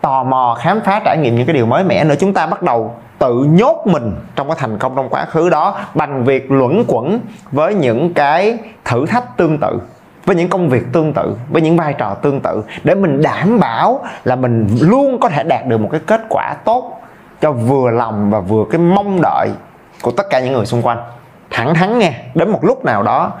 tò 0.00 0.22
mò 0.22 0.56
khám 0.60 0.80
phá, 0.80 1.00
trải 1.04 1.16
nghiệm 1.18 1.36
những 1.36 1.46
cái 1.46 1.54
điều 1.54 1.66
mới 1.66 1.84
mẻ 1.84 2.04
nữa. 2.04 2.14
Chúng 2.20 2.34
ta 2.34 2.46
bắt 2.46 2.62
đầu 2.62 2.94
tự 3.18 3.44
nhốt 3.44 3.82
mình 3.86 4.12
trong 4.36 4.48
cái 4.48 4.56
thành 4.60 4.78
công 4.78 4.96
trong 4.96 5.08
quá 5.08 5.24
khứ 5.24 5.50
đó 5.50 5.80
bằng 5.94 6.24
việc 6.24 6.50
luẩn 6.50 6.84
quẩn 6.88 7.20
với 7.52 7.74
những 7.74 8.14
cái 8.14 8.58
thử 8.84 9.06
thách 9.06 9.36
tương 9.36 9.58
tự, 9.58 9.80
với 10.24 10.36
những 10.36 10.48
công 10.48 10.68
việc 10.68 10.82
tương 10.92 11.12
tự, 11.12 11.36
với 11.48 11.62
những 11.62 11.76
vai 11.76 11.94
trò 11.98 12.14
tương 12.14 12.40
tự 12.40 12.64
để 12.84 12.94
mình 12.94 13.22
đảm 13.22 13.60
bảo 13.60 14.04
là 14.24 14.36
mình 14.36 14.68
luôn 14.80 15.20
có 15.20 15.28
thể 15.28 15.42
đạt 15.42 15.66
được 15.66 15.78
một 15.78 15.88
cái 15.92 16.00
kết 16.06 16.20
quả 16.28 16.54
tốt 16.64 17.00
cho 17.40 17.52
vừa 17.52 17.90
lòng 17.90 18.30
và 18.30 18.40
vừa 18.40 18.64
cái 18.70 18.78
mong 18.78 19.20
đợi 19.22 19.50
của 20.02 20.10
tất 20.10 20.26
cả 20.30 20.40
những 20.40 20.52
người 20.52 20.66
xung 20.66 20.82
quanh. 20.82 20.98
Thẳng 21.50 21.74
thắn 21.74 21.98
nghe, 21.98 22.12
đến 22.34 22.50
một 22.50 22.64
lúc 22.64 22.84
nào 22.84 23.02
đó 23.02 23.32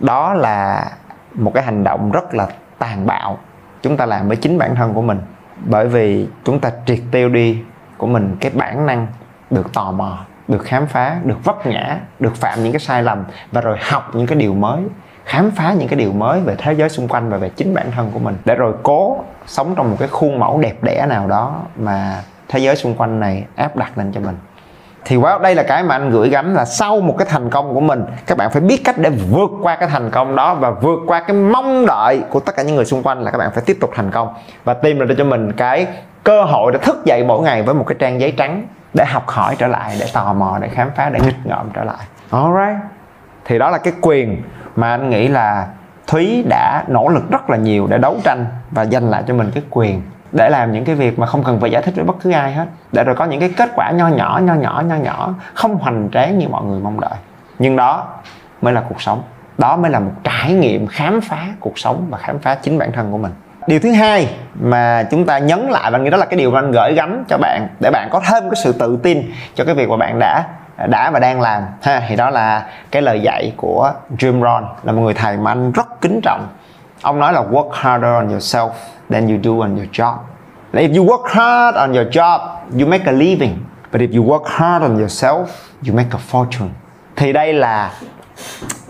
đó 0.00 0.34
là 0.34 0.90
một 1.32 1.54
cái 1.54 1.64
hành 1.64 1.84
động 1.84 2.10
rất 2.10 2.34
là 2.34 2.46
tàn 2.78 3.06
bạo. 3.06 3.38
Chúng 3.82 3.96
ta 3.96 4.06
làm 4.06 4.28
với 4.28 4.36
chính 4.36 4.58
bản 4.58 4.74
thân 4.74 4.94
của 4.94 5.02
mình, 5.02 5.20
bởi 5.64 5.88
vì 5.88 6.26
chúng 6.44 6.60
ta 6.60 6.70
triệt 6.86 6.98
tiêu 7.10 7.28
đi 7.28 7.58
của 7.98 8.06
mình, 8.06 8.36
cái 8.40 8.52
bản 8.54 8.86
năng 8.86 9.06
được 9.50 9.72
tò 9.72 9.92
mò, 9.92 10.18
được 10.48 10.64
khám 10.64 10.86
phá, 10.86 11.16
được 11.24 11.44
vấp 11.44 11.66
ngã, 11.66 11.98
được 12.20 12.36
phạm 12.36 12.62
những 12.62 12.72
cái 12.72 12.80
sai 12.80 13.02
lầm 13.02 13.24
và 13.52 13.60
rồi 13.60 13.76
học 13.80 14.10
những 14.14 14.26
cái 14.26 14.38
điều 14.38 14.54
mới, 14.54 14.80
khám 15.24 15.50
phá 15.50 15.72
những 15.72 15.88
cái 15.88 15.98
điều 15.98 16.12
mới 16.12 16.40
về 16.40 16.54
thế 16.58 16.72
giới 16.72 16.88
xung 16.88 17.08
quanh 17.08 17.30
và 17.30 17.36
về 17.36 17.48
chính 17.48 17.74
bản 17.74 17.90
thân 17.90 18.10
của 18.12 18.18
mình. 18.18 18.36
Để 18.44 18.54
rồi 18.54 18.72
cố 18.82 19.18
sống 19.46 19.74
trong 19.76 19.90
một 19.90 19.96
cái 19.98 20.08
khuôn 20.08 20.38
mẫu 20.38 20.58
đẹp 20.58 20.82
đẽ 20.82 21.06
nào 21.08 21.26
đó 21.26 21.54
mà 21.76 22.22
thế 22.48 22.58
giới 22.58 22.76
xung 22.76 22.94
quanh 22.94 23.20
này 23.20 23.44
áp 23.56 23.76
đặt 23.76 23.98
lên 23.98 24.12
cho 24.12 24.20
mình. 24.20 24.36
Thì 25.04 25.16
wow 25.16 25.40
đây 25.40 25.54
là 25.54 25.62
cái 25.62 25.82
mà 25.82 25.94
anh 25.94 26.10
gửi 26.10 26.28
gắm 26.28 26.54
là 26.54 26.64
sau 26.64 27.00
một 27.00 27.14
cái 27.18 27.28
thành 27.30 27.50
công 27.50 27.74
của 27.74 27.80
mình, 27.80 28.04
các 28.26 28.38
bạn 28.38 28.50
phải 28.50 28.62
biết 28.62 28.84
cách 28.84 28.98
để 28.98 29.10
vượt 29.10 29.50
qua 29.62 29.76
cái 29.76 29.88
thành 29.88 30.10
công 30.10 30.36
đó 30.36 30.54
và 30.54 30.70
vượt 30.70 30.98
qua 31.06 31.20
cái 31.20 31.36
mong 31.36 31.86
đợi 31.86 32.22
của 32.30 32.40
tất 32.40 32.56
cả 32.56 32.62
những 32.62 32.76
người 32.76 32.84
xung 32.84 33.02
quanh 33.02 33.22
là 33.22 33.30
các 33.30 33.38
bạn 33.38 33.50
phải 33.54 33.62
tiếp 33.66 33.76
tục 33.80 33.90
thành 33.94 34.10
công 34.10 34.34
và 34.64 34.74
tìm 34.74 34.98
ra 34.98 35.14
cho 35.18 35.24
mình 35.24 35.52
cái 35.52 35.86
cơ 36.26 36.42
hội 36.42 36.72
để 36.72 36.78
thức 36.78 37.04
dậy 37.04 37.24
mỗi 37.24 37.42
ngày 37.42 37.62
với 37.62 37.74
một 37.74 37.84
cái 37.86 37.96
trang 37.98 38.20
giấy 38.20 38.34
trắng 38.36 38.66
để 38.94 39.04
học 39.04 39.28
hỏi 39.28 39.56
trở 39.58 39.66
lại, 39.66 39.96
để 40.00 40.06
tò 40.12 40.32
mò, 40.32 40.58
để 40.60 40.68
khám 40.68 40.90
phá, 40.96 41.10
để 41.10 41.20
nghịch 41.20 41.46
ngợm 41.46 41.70
trở 41.74 41.84
lại. 41.84 42.06
Alright 42.30 42.84
thì 43.44 43.58
đó 43.58 43.70
là 43.70 43.78
cái 43.78 43.92
quyền 44.00 44.42
mà 44.76 44.90
anh 44.90 45.10
nghĩ 45.10 45.28
là 45.28 45.66
thúy 46.06 46.44
đã 46.48 46.84
nỗ 46.88 47.08
lực 47.08 47.30
rất 47.30 47.50
là 47.50 47.56
nhiều 47.56 47.86
để 47.86 47.98
đấu 47.98 48.16
tranh 48.24 48.46
và 48.70 48.84
giành 48.84 49.10
lại 49.10 49.22
cho 49.26 49.34
mình 49.34 49.50
cái 49.54 49.62
quyền 49.70 50.02
để 50.32 50.48
làm 50.50 50.72
những 50.72 50.84
cái 50.84 50.94
việc 50.94 51.18
mà 51.18 51.26
không 51.26 51.44
cần 51.44 51.60
phải 51.60 51.70
giải 51.70 51.82
thích 51.82 51.94
với 51.96 52.04
bất 52.04 52.16
cứ 52.22 52.32
ai 52.32 52.52
hết. 52.52 52.66
Để 52.92 53.04
rồi 53.04 53.14
có 53.14 53.24
những 53.24 53.40
cái 53.40 53.54
kết 53.56 53.70
quả 53.74 53.90
nho 53.90 54.08
nhỏ 54.08 54.40
nho 54.42 54.54
nhỏ 54.54 54.82
nho 54.86 54.96
nhỏ, 54.96 55.34
không 55.54 55.76
hoành 55.76 56.08
tráng 56.12 56.38
như 56.38 56.48
mọi 56.48 56.64
người 56.64 56.80
mong 56.80 57.00
đợi. 57.00 57.18
Nhưng 57.58 57.76
đó 57.76 58.06
mới 58.62 58.72
là 58.72 58.82
cuộc 58.88 59.02
sống. 59.02 59.22
Đó 59.58 59.76
mới 59.76 59.90
là 59.90 60.00
một 60.00 60.12
trải 60.24 60.52
nghiệm 60.52 60.86
khám 60.86 61.20
phá 61.20 61.46
cuộc 61.60 61.78
sống 61.78 62.06
và 62.10 62.18
khám 62.18 62.38
phá 62.38 62.54
chính 62.54 62.78
bản 62.78 62.92
thân 62.92 63.12
của 63.12 63.18
mình 63.18 63.32
điều 63.66 63.80
thứ 63.80 63.92
hai 63.92 64.34
mà 64.54 65.06
chúng 65.10 65.26
ta 65.26 65.38
nhấn 65.38 65.68
lại, 65.70 65.90
và 65.90 65.98
nghĩ 65.98 66.10
đó 66.10 66.16
là 66.16 66.26
cái 66.26 66.38
điều 66.38 66.50
mà 66.50 66.58
anh 66.58 66.72
gửi 66.72 66.94
gắm 66.94 67.24
cho 67.28 67.38
bạn, 67.38 67.68
để 67.80 67.90
bạn 67.90 68.08
có 68.10 68.20
thêm 68.30 68.50
cái 68.50 68.60
sự 68.64 68.72
tự 68.72 68.98
tin 69.02 69.32
cho 69.54 69.64
cái 69.64 69.74
việc 69.74 69.88
mà 69.88 69.96
bạn 69.96 70.18
đã 70.18 70.44
đã 70.88 71.10
và 71.10 71.18
đang 71.18 71.40
làm. 71.40 71.62
Ha, 71.82 72.02
thì 72.08 72.16
đó 72.16 72.30
là 72.30 72.66
cái 72.90 73.02
lời 73.02 73.20
dạy 73.20 73.52
của 73.56 73.92
Jim 74.18 74.32
Rohn, 74.32 74.64
là 74.82 74.92
một 74.92 75.02
người 75.02 75.14
thầy 75.14 75.36
mà 75.36 75.50
anh 75.50 75.72
rất 75.72 76.00
kính 76.00 76.20
trọng. 76.22 76.48
Ông 77.02 77.18
nói 77.18 77.32
là, 77.32 77.42
work 77.42 77.70
harder 77.70 78.10
on 78.10 78.28
yourself 78.28 78.70
than 79.10 79.28
you 79.28 79.36
do 79.42 79.64
on 79.64 79.76
your 79.76 79.88
job. 79.88 80.14
If 80.72 80.96
you 80.96 81.04
work 81.04 81.24
hard 81.24 81.76
on 81.76 81.92
your 81.92 82.08
job, 82.08 82.40
you 82.80 82.86
make 82.86 83.04
a 83.06 83.12
living. 83.12 83.58
But 83.92 84.00
if 84.00 84.16
you 84.16 84.24
work 84.24 84.44
hard 84.44 84.82
on 84.82 84.98
yourself, 84.98 85.44
you 85.88 85.94
make 85.94 86.08
a 86.12 86.18
fortune. 86.30 86.68
Thì 87.16 87.32
đây 87.32 87.52
là 87.52 87.90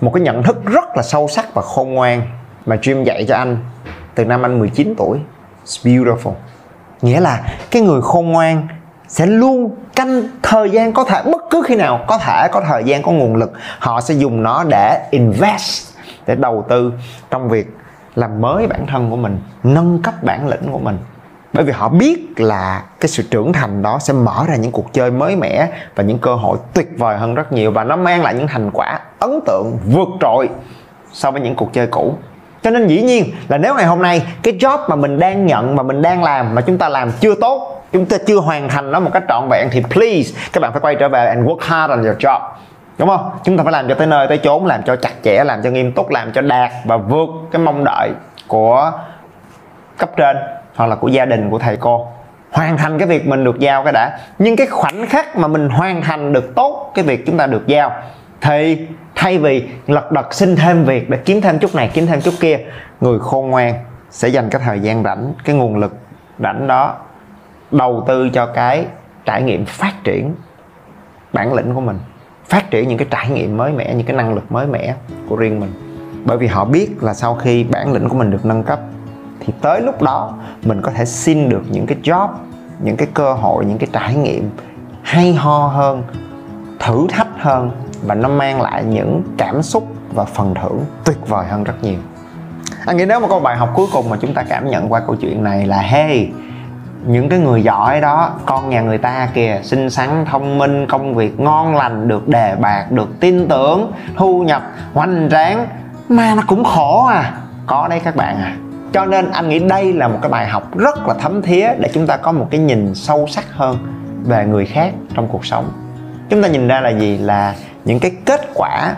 một 0.00 0.10
cái 0.14 0.20
nhận 0.20 0.42
thức 0.42 0.64
rất 0.64 0.96
là 0.96 1.02
sâu 1.02 1.28
sắc 1.28 1.54
và 1.54 1.62
khôn 1.62 1.94
ngoan 1.94 2.22
mà 2.66 2.76
Jim 2.76 3.04
dạy 3.04 3.24
cho 3.28 3.36
anh 3.36 3.58
từ 4.16 4.24
năm 4.24 4.42
anh 4.42 4.58
19 4.58 4.94
tuổi. 4.96 5.18
It's 5.64 5.84
beautiful. 5.84 6.32
Nghĩa 7.02 7.20
là 7.20 7.42
cái 7.70 7.82
người 7.82 8.00
khôn 8.02 8.32
ngoan 8.32 8.68
sẽ 9.08 9.26
luôn 9.26 9.76
canh 9.94 10.22
thời 10.42 10.70
gian 10.70 10.92
có 10.92 11.04
thể, 11.04 11.22
bất 11.32 11.42
cứ 11.50 11.62
khi 11.66 11.76
nào 11.76 12.04
có 12.06 12.18
thể, 12.18 12.48
có 12.52 12.60
thời 12.68 12.84
gian, 12.84 13.02
có 13.02 13.12
nguồn 13.12 13.36
lực, 13.36 13.52
họ 13.78 14.00
sẽ 14.00 14.14
dùng 14.14 14.42
nó 14.42 14.64
để 14.68 15.08
invest, 15.10 15.94
để 16.26 16.34
đầu 16.34 16.64
tư 16.68 16.92
trong 17.30 17.48
việc 17.48 17.76
làm 18.14 18.40
mới 18.40 18.66
bản 18.66 18.86
thân 18.86 19.10
của 19.10 19.16
mình, 19.16 19.38
nâng 19.62 20.02
cấp 20.02 20.22
bản 20.22 20.48
lĩnh 20.48 20.72
của 20.72 20.78
mình. 20.78 20.98
Bởi 21.52 21.64
vì 21.64 21.72
họ 21.72 21.88
biết 21.88 22.40
là 22.40 22.82
cái 23.00 23.08
sự 23.08 23.22
trưởng 23.30 23.52
thành 23.52 23.82
đó 23.82 23.98
sẽ 23.98 24.12
mở 24.12 24.44
ra 24.48 24.56
những 24.56 24.72
cuộc 24.72 24.92
chơi 24.92 25.10
mới 25.10 25.36
mẻ 25.36 25.68
và 25.94 26.04
những 26.04 26.18
cơ 26.18 26.34
hội 26.34 26.58
tuyệt 26.74 26.88
vời 26.98 27.18
hơn 27.18 27.34
rất 27.34 27.52
nhiều, 27.52 27.70
và 27.70 27.84
nó 27.84 27.96
mang 27.96 28.22
lại 28.22 28.34
những 28.34 28.46
thành 28.46 28.70
quả 28.72 29.00
ấn 29.18 29.40
tượng 29.46 29.78
vượt 29.86 30.08
trội 30.20 30.48
so 31.12 31.30
với 31.30 31.40
những 31.40 31.54
cuộc 31.54 31.72
chơi 31.72 31.86
cũ 31.86 32.14
cho 32.66 32.70
nên 32.70 32.86
dĩ 32.86 33.02
nhiên 33.02 33.32
là 33.48 33.58
nếu 33.58 33.74
ngày 33.74 33.86
hôm 33.86 34.02
nay 34.02 34.22
cái 34.42 34.54
job 34.54 34.78
mà 34.88 34.96
mình 34.96 35.18
đang 35.18 35.46
nhận, 35.46 35.76
mà 35.76 35.82
mình 35.82 36.02
đang 36.02 36.24
làm, 36.24 36.54
mà 36.54 36.60
chúng 36.60 36.78
ta 36.78 36.88
làm 36.88 37.12
chưa 37.20 37.34
tốt, 37.40 37.86
chúng 37.92 38.06
ta 38.06 38.16
chưa 38.26 38.36
hoàn 38.36 38.68
thành 38.68 38.92
nó 38.92 39.00
một 39.00 39.10
cách 39.12 39.22
trọn 39.28 39.48
vẹn 39.48 39.68
thì 39.72 39.82
please, 39.94 40.40
các 40.52 40.60
bạn 40.60 40.72
phải 40.72 40.80
quay 40.80 40.94
trở 40.94 41.08
về 41.08 41.26
and 41.26 41.46
work 41.46 41.58
hard 41.60 41.90
on 41.90 42.04
your 42.04 42.16
job. 42.16 42.40
Đúng 42.98 43.08
không? 43.08 43.30
Chúng 43.44 43.58
ta 43.58 43.64
phải 43.64 43.72
làm 43.72 43.88
cho 43.88 43.94
tới 43.94 44.06
nơi, 44.06 44.26
tới 44.28 44.38
chốn, 44.38 44.66
làm 44.66 44.82
cho 44.82 44.96
chặt 44.96 45.12
chẽ, 45.24 45.44
làm 45.44 45.62
cho 45.62 45.70
nghiêm 45.70 45.92
túc, 45.92 46.10
làm 46.10 46.32
cho 46.32 46.40
đạt 46.40 46.70
và 46.84 46.96
vượt 46.96 47.28
cái 47.52 47.62
mong 47.62 47.84
đợi 47.84 48.10
của 48.46 48.92
cấp 49.98 50.10
trên 50.16 50.36
hoặc 50.76 50.86
là 50.86 50.96
của 50.96 51.08
gia 51.08 51.24
đình, 51.24 51.50
của 51.50 51.58
thầy 51.58 51.76
cô. 51.76 52.08
Hoàn 52.50 52.76
thành 52.76 52.98
cái 52.98 53.08
việc 53.08 53.26
mình 53.26 53.44
được 53.44 53.58
giao 53.58 53.84
cái 53.84 53.92
đã. 53.92 54.18
Nhưng 54.38 54.56
cái 54.56 54.66
khoảnh 54.66 55.06
khắc 55.06 55.36
mà 55.36 55.48
mình 55.48 55.68
hoàn 55.68 56.02
thành 56.02 56.32
được 56.32 56.54
tốt 56.54 56.92
cái 56.94 57.04
việc 57.04 57.26
chúng 57.26 57.36
ta 57.36 57.46
được 57.46 57.66
giao 57.66 57.92
thì 58.40 58.86
thay 59.16 59.38
vì 59.38 59.68
lật 59.86 60.12
đật 60.12 60.34
xin 60.34 60.56
thêm 60.56 60.84
việc 60.84 61.10
để 61.10 61.18
kiếm 61.24 61.40
thêm 61.40 61.58
chút 61.58 61.74
này, 61.74 61.90
kiếm 61.94 62.06
thêm 62.06 62.20
chút 62.20 62.34
kia, 62.40 62.58
người 63.00 63.18
khôn 63.18 63.50
ngoan 63.50 63.74
sẽ 64.10 64.28
dành 64.28 64.50
cái 64.50 64.62
thời 64.64 64.80
gian 64.80 65.02
rảnh, 65.02 65.32
cái 65.44 65.56
nguồn 65.56 65.76
lực 65.76 65.96
rảnh 66.38 66.66
đó 66.66 66.94
đầu 67.70 68.04
tư 68.06 68.28
cho 68.28 68.46
cái 68.46 68.86
trải 69.24 69.42
nghiệm 69.42 69.64
phát 69.64 69.92
triển 70.04 70.34
bản 71.32 71.54
lĩnh 71.54 71.74
của 71.74 71.80
mình, 71.80 71.98
phát 72.48 72.70
triển 72.70 72.88
những 72.88 72.98
cái 72.98 73.08
trải 73.10 73.30
nghiệm 73.30 73.56
mới 73.56 73.72
mẻ, 73.72 73.94
những 73.94 74.06
cái 74.06 74.16
năng 74.16 74.34
lực 74.34 74.52
mới 74.52 74.66
mẻ 74.66 74.94
của 75.28 75.36
riêng 75.36 75.60
mình. 75.60 75.72
Bởi 76.24 76.38
vì 76.38 76.46
họ 76.46 76.64
biết 76.64 77.02
là 77.02 77.14
sau 77.14 77.34
khi 77.34 77.64
bản 77.64 77.92
lĩnh 77.92 78.08
của 78.08 78.16
mình 78.16 78.30
được 78.30 78.44
nâng 78.44 78.62
cấp, 78.62 78.80
thì 79.40 79.52
tới 79.60 79.80
lúc 79.80 80.02
đó 80.02 80.34
mình 80.62 80.82
có 80.82 80.92
thể 80.92 81.04
xin 81.04 81.48
được 81.48 81.62
những 81.70 81.86
cái 81.86 81.98
job, 82.02 82.28
những 82.82 82.96
cái 82.96 83.08
cơ 83.14 83.32
hội, 83.32 83.64
những 83.64 83.78
cái 83.78 83.88
trải 83.92 84.14
nghiệm 84.14 84.50
hay 85.02 85.34
ho 85.34 85.66
hơn, 85.66 86.02
thử 86.78 87.06
thách 87.10 87.28
hơn 87.38 87.70
và 88.02 88.14
nó 88.14 88.28
mang 88.28 88.60
lại 88.60 88.84
những 88.84 89.22
cảm 89.38 89.62
xúc 89.62 89.86
và 90.14 90.24
phần 90.24 90.54
thưởng 90.62 90.84
tuyệt 91.04 91.28
vời 91.28 91.46
hơn 91.46 91.64
rất 91.64 91.74
nhiều. 91.82 91.98
Anh 92.86 92.96
nghĩ 92.96 93.04
nếu 93.04 93.20
mà 93.20 93.28
câu 93.28 93.40
bài 93.40 93.56
học 93.56 93.70
cuối 93.74 93.86
cùng 93.92 94.10
mà 94.10 94.16
chúng 94.20 94.34
ta 94.34 94.42
cảm 94.42 94.70
nhận 94.70 94.92
qua 94.92 95.00
câu 95.00 95.16
chuyện 95.16 95.44
này 95.44 95.66
là, 95.66 95.78
hey, 95.78 96.30
những 97.06 97.28
cái 97.28 97.38
người 97.38 97.62
giỏi 97.62 98.00
đó, 98.00 98.30
con 98.46 98.68
nhà 98.68 98.80
người 98.80 98.98
ta 98.98 99.28
kìa, 99.34 99.60
xinh 99.62 99.90
xắn, 99.90 100.24
thông 100.30 100.58
minh, 100.58 100.86
công 100.86 101.14
việc 101.14 101.40
ngon 101.40 101.76
lành, 101.76 102.08
được 102.08 102.28
đề 102.28 102.56
bạc 102.60 102.86
được 102.90 103.20
tin 103.20 103.48
tưởng, 103.48 103.92
thu 104.16 104.42
nhập 104.42 104.62
hoành 104.94 105.28
tráng, 105.30 105.66
mà 106.08 106.34
nó 106.34 106.42
cũng 106.46 106.64
khổ 106.64 107.06
à. 107.06 107.32
Có 107.66 107.88
đấy 107.88 108.00
các 108.04 108.16
bạn 108.16 108.36
à. 108.36 108.56
Cho 108.92 109.04
nên 109.04 109.30
anh 109.30 109.48
nghĩ 109.48 109.58
đây 109.58 109.92
là 109.92 110.08
một 110.08 110.18
cái 110.22 110.30
bài 110.30 110.46
học 110.46 110.78
rất 110.78 111.08
là 111.08 111.14
thấm 111.14 111.42
thía 111.42 111.68
để 111.78 111.90
chúng 111.94 112.06
ta 112.06 112.16
có 112.16 112.32
một 112.32 112.48
cái 112.50 112.60
nhìn 112.60 112.94
sâu 112.94 113.26
sắc 113.26 113.44
hơn 113.52 113.78
về 114.24 114.46
người 114.46 114.66
khác 114.66 114.92
trong 115.14 115.28
cuộc 115.28 115.46
sống 115.46 115.85
chúng 116.28 116.42
ta 116.42 116.48
nhìn 116.48 116.68
ra 116.68 116.80
là 116.80 116.90
gì? 116.90 117.18
Là 117.18 117.54
những 117.84 118.00
cái 118.00 118.10
kết 118.24 118.40
quả 118.54 118.94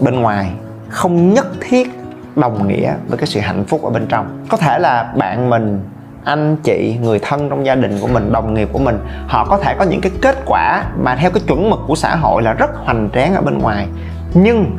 bên 0.00 0.20
ngoài 0.20 0.52
không 0.88 1.34
nhất 1.34 1.46
thiết 1.60 1.90
đồng 2.36 2.68
nghĩa 2.68 2.94
với 3.08 3.18
cái 3.18 3.26
sự 3.26 3.40
hạnh 3.40 3.64
phúc 3.64 3.82
ở 3.84 3.90
bên 3.90 4.06
trong. 4.08 4.44
Có 4.48 4.56
thể 4.56 4.78
là 4.78 5.12
bạn 5.16 5.50
mình, 5.50 5.80
anh, 6.24 6.56
chị, 6.56 6.96
người 7.02 7.18
thân 7.18 7.50
trong 7.50 7.66
gia 7.66 7.74
đình 7.74 7.98
của 8.00 8.06
mình, 8.06 8.32
đồng 8.32 8.54
nghiệp 8.54 8.68
của 8.72 8.78
mình, 8.78 8.98
họ 9.28 9.44
có 9.44 9.58
thể 9.58 9.74
có 9.78 9.84
những 9.84 10.00
cái 10.00 10.12
kết 10.22 10.36
quả 10.46 10.84
mà 11.02 11.16
theo 11.16 11.30
cái 11.30 11.42
chuẩn 11.46 11.70
mực 11.70 11.78
của 11.86 11.94
xã 11.94 12.16
hội 12.16 12.42
là 12.42 12.52
rất 12.52 12.70
hoành 12.76 13.08
tráng 13.14 13.34
ở 13.34 13.40
bên 13.40 13.58
ngoài. 13.58 13.86
Nhưng 14.34 14.78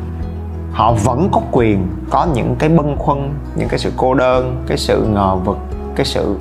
họ 0.72 0.92
vẫn 0.92 1.28
có 1.32 1.40
quyền 1.52 1.86
có 2.10 2.26
những 2.34 2.56
cái 2.58 2.68
bâng 2.68 2.96
khuâng, 2.98 3.34
những 3.56 3.68
cái 3.68 3.78
sự 3.78 3.92
cô 3.96 4.14
đơn, 4.14 4.64
cái 4.66 4.78
sự 4.78 5.06
ngờ 5.14 5.36
vực, 5.44 5.58
cái 5.96 6.06
sự 6.06 6.36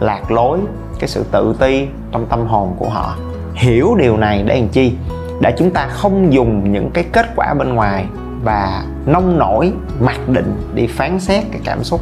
lạc 0.00 0.30
lối, 0.30 0.58
cái 0.98 1.08
sự 1.08 1.24
tự 1.30 1.56
ti 1.60 1.86
trong 2.12 2.26
tâm 2.26 2.46
hồn 2.46 2.74
của 2.78 2.88
họ 2.88 3.16
hiểu 3.58 3.94
điều 3.98 4.16
này 4.16 4.42
để 4.46 4.60
làm 4.60 4.68
chi? 4.68 4.96
Để 5.40 5.54
chúng 5.58 5.70
ta 5.70 5.86
không 5.90 6.32
dùng 6.32 6.72
những 6.72 6.90
cái 6.90 7.04
kết 7.12 7.26
quả 7.36 7.54
bên 7.54 7.74
ngoài 7.74 8.04
và 8.44 8.82
nông 9.06 9.38
nổi 9.38 9.72
mặc 10.00 10.28
định 10.28 10.56
đi 10.74 10.86
phán 10.86 11.20
xét 11.20 11.44
cái 11.52 11.60
cảm 11.64 11.84
xúc, 11.84 12.00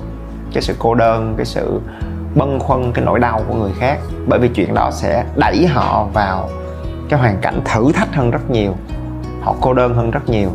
cái 0.52 0.62
sự 0.62 0.74
cô 0.78 0.94
đơn, 0.94 1.34
cái 1.36 1.46
sự 1.46 1.80
bâng 2.34 2.58
khuâng, 2.60 2.92
cái 2.92 3.04
nỗi 3.04 3.18
đau 3.18 3.42
của 3.48 3.54
người 3.54 3.72
khác. 3.78 3.98
Bởi 4.26 4.38
vì 4.38 4.48
chuyện 4.48 4.74
đó 4.74 4.90
sẽ 4.90 5.24
đẩy 5.36 5.66
họ 5.66 6.04
vào 6.12 6.48
cái 7.08 7.20
hoàn 7.20 7.38
cảnh 7.42 7.60
thử 7.64 7.92
thách 7.92 8.14
hơn 8.14 8.30
rất 8.30 8.50
nhiều, 8.50 8.74
họ 9.42 9.54
cô 9.60 9.74
đơn 9.74 9.94
hơn 9.94 10.10
rất 10.10 10.28
nhiều. 10.28 10.50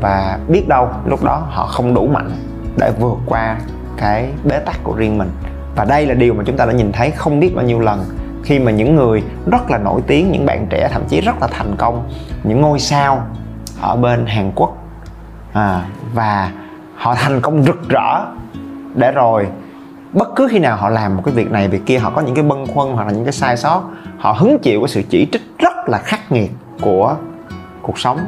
Và 0.00 0.38
biết 0.48 0.68
đâu 0.68 0.88
lúc 1.06 1.24
đó 1.24 1.46
họ 1.50 1.66
không 1.66 1.94
đủ 1.94 2.06
mạnh 2.06 2.30
để 2.76 2.92
vượt 3.00 3.18
qua 3.26 3.56
cái 3.96 4.28
bế 4.44 4.58
tắc 4.58 4.84
của 4.84 4.94
riêng 4.96 5.18
mình. 5.18 5.30
Và 5.76 5.84
đây 5.84 6.06
là 6.06 6.14
điều 6.14 6.34
mà 6.34 6.44
chúng 6.46 6.56
ta 6.56 6.66
đã 6.66 6.72
nhìn 6.72 6.92
thấy 6.92 7.10
không 7.10 7.40
biết 7.40 7.54
bao 7.54 7.64
nhiêu 7.64 7.80
lần 7.80 8.04
khi 8.44 8.58
mà 8.58 8.70
những 8.70 8.96
người 8.96 9.22
rất 9.46 9.70
là 9.70 9.78
nổi 9.78 10.00
tiếng 10.06 10.32
những 10.32 10.46
bạn 10.46 10.66
trẻ 10.70 10.88
thậm 10.92 11.02
chí 11.08 11.20
rất 11.20 11.40
là 11.40 11.46
thành 11.46 11.76
công 11.78 12.08
những 12.44 12.60
ngôi 12.60 12.78
sao 12.78 13.26
ở 13.80 13.96
bên 13.96 14.26
hàn 14.26 14.52
quốc 14.54 14.76
à, 15.52 15.84
và 16.14 16.52
họ 16.96 17.14
thành 17.14 17.40
công 17.40 17.62
rực 17.62 17.88
rỡ 17.88 18.24
để 18.94 19.12
rồi 19.12 19.46
bất 20.12 20.28
cứ 20.36 20.48
khi 20.50 20.58
nào 20.58 20.76
họ 20.76 20.88
làm 20.88 21.16
một 21.16 21.22
cái 21.24 21.34
việc 21.34 21.50
này 21.50 21.68
việc 21.68 21.82
kia 21.86 21.98
họ 21.98 22.10
có 22.10 22.20
những 22.20 22.34
cái 22.34 22.44
bâng 22.44 22.66
khuâng 22.66 22.92
hoặc 22.92 23.06
là 23.06 23.12
những 23.12 23.24
cái 23.24 23.32
sai 23.32 23.56
sót 23.56 23.82
họ 24.18 24.32
hứng 24.32 24.58
chịu 24.58 24.80
cái 24.80 24.88
sự 24.88 25.02
chỉ 25.08 25.28
trích 25.32 25.42
rất 25.58 25.88
là 25.88 25.98
khắc 25.98 26.32
nghiệt 26.32 26.50
của 26.80 27.16
cuộc 27.82 27.98
sống 27.98 28.18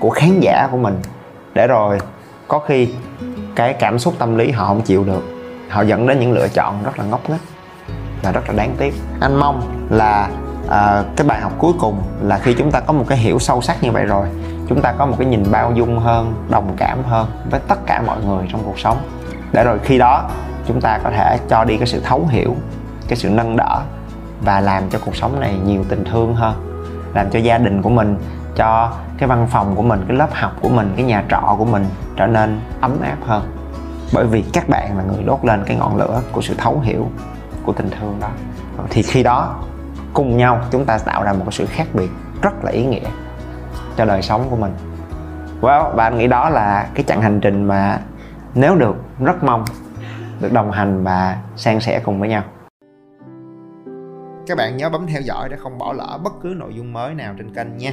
của 0.00 0.10
khán 0.10 0.40
giả 0.40 0.68
của 0.70 0.76
mình. 0.76 0.94
Để 1.54 1.66
rồi 1.66 1.98
có 2.48 2.58
khi 2.58 2.88
cái 3.54 3.72
cảm 3.72 3.98
xúc 3.98 4.14
tâm 4.18 4.36
lý 4.36 4.50
họ 4.50 4.66
không 4.66 4.82
chịu 4.82 5.04
được 5.04 5.22
họ 5.68 5.82
dẫn 5.82 6.06
đến 6.06 6.20
những 6.20 6.32
lựa 6.32 6.48
chọn 6.48 6.82
rất 6.84 6.98
là 6.98 7.04
ngốc 7.04 7.30
nghếch 7.30 7.40
và 8.22 8.32
rất 8.32 8.48
là 8.48 8.54
đáng 8.56 8.74
tiếc. 8.78 8.94
Anh 9.20 9.36
mong 9.36 9.86
là 9.90 10.28
à, 10.68 11.04
cái 11.16 11.26
bài 11.26 11.40
học 11.40 11.52
cuối 11.58 11.72
cùng 11.80 12.02
là 12.22 12.38
khi 12.38 12.54
chúng 12.58 12.70
ta 12.70 12.80
có 12.80 12.92
một 12.92 13.04
cái 13.08 13.18
hiểu 13.18 13.38
sâu 13.38 13.62
sắc 13.62 13.82
như 13.82 13.92
vậy 13.92 14.04
rồi 14.04 14.26
chúng 14.68 14.82
ta 14.82 14.92
có 14.92 15.06
một 15.06 15.16
cái 15.18 15.26
nhìn 15.26 15.44
bao 15.50 15.72
dung 15.72 15.98
hơn 15.98 16.34
đồng 16.50 16.74
cảm 16.76 17.04
hơn 17.04 17.26
với 17.50 17.60
tất 17.68 17.86
cả 17.86 18.02
mọi 18.06 18.24
người 18.24 18.46
trong 18.52 18.62
cuộc 18.64 18.78
sống. 18.78 18.96
Để 19.52 19.64
rồi 19.64 19.78
khi 19.82 19.98
đó 19.98 20.30
chúng 20.66 20.80
ta 20.80 20.98
có 21.04 21.10
thể 21.10 21.38
cho 21.48 21.64
đi 21.64 21.76
cái 21.76 21.86
sự 21.86 22.00
thấu 22.00 22.26
hiểu 22.30 22.56
cái 23.08 23.16
sự 23.16 23.30
nâng 23.30 23.56
đỡ 23.56 23.80
và 24.44 24.60
làm 24.60 24.90
cho 24.90 24.98
cuộc 25.04 25.16
sống 25.16 25.40
này 25.40 25.54
nhiều 25.64 25.84
tình 25.88 26.04
thương 26.04 26.34
hơn. 26.34 26.54
Làm 27.14 27.30
cho 27.30 27.38
gia 27.38 27.58
đình 27.58 27.82
của 27.82 27.90
mình 27.90 28.16
cho 28.56 28.92
cái 29.18 29.28
văn 29.28 29.46
phòng 29.50 29.76
của 29.76 29.82
mình 29.82 30.04
cái 30.08 30.16
lớp 30.16 30.28
học 30.32 30.52
của 30.60 30.68
mình 30.68 30.92
cái 30.96 31.04
nhà 31.04 31.24
trọ 31.30 31.54
của 31.58 31.64
mình 31.64 31.86
trở 32.16 32.26
nên 32.26 32.60
ấm 32.80 33.00
áp 33.02 33.16
hơn. 33.26 33.42
Bởi 34.14 34.26
vì 34.26 34.44
các 34.52 34.68
bạn 34.68 34.98
là 34.98 35.04
người 35.04 35.22
đốt 35.24 35.38
lên 35.44 35.62
cái 35.66 35.76
ngọn 35.76 35.96
lửa 35.96 36.20
của 36.32 36.42
sự 36.42 36.54
thấu 36.58 36.80
hiểu 36.80 37.06
của 37.64 37.72
tình 37.72 37.90
thương 37.90 38.18
đó. 38.20 38.30
Thì 38.90 39.02
khi 39.02 39.22
đó, 39.22 39.64
cùng 40.12 40.36
nhau 40.36 40.60
chúng 40.70 40.84
ta 40.84 40.98
tạo 40.98 41.24
ra 41.24 41.32
một 41.32 41.44
cái 41.44 41.52
sự 41.52 41.66
khác 41.66 41.86
biệt 41.92 42.08
rất 42.42 42.64
là 42.64 42.70
ý 42.70 42.86
nghĩa 42.86 43.08
cho 43.96 44.04
đời 44.04 44.22
sống 44.22 44.46
của 44.50 44.56
mình. 44.56 44.72
Well 45.60 45.94
và 45.94 46.04
anh 46.04 46.18
nghĩ 46.18 46.26
đó 46.26 46.48
là 46.48 46.88
cái 46.94 47.04
chặng 47.04 47.22
hành 47.22 47.40
trình 47.40 47.64
mà 47.64 48.00
nếu 48.54 48.76
được, 48.76 48.96
rất 49.20 49.44
mong 49.44 49.64
được 50.40 50.52
đồng 50.52 50.70
hành 50.70 51.04
và 51.04 51.36
san 51.56 51.80
sẻ 51.80 52.00
cùng 52.04 52.20
với 52.20 52.28
nhau. 52.28 52.42
Các 54.46 54.58
bạn 54.58 54.76
nhớ 54.76 54.90
bấm 54.90 55.06
theo 55.06 55.20
dõi 55.20 55.48
để 55.48 55.56
không 55.56 55.78
bỏ 55.78 55.92
lỡ 55.92 56.18
bất 56.24 56.32
cứ 56.42 56.54
nội 56.56 56.74
dung 56.74 56.92
mới 56.92 57.14
nào 57.14 57.34
trên 57.38 57.54
kênh 57.54 57.78
nha 57.78 57.92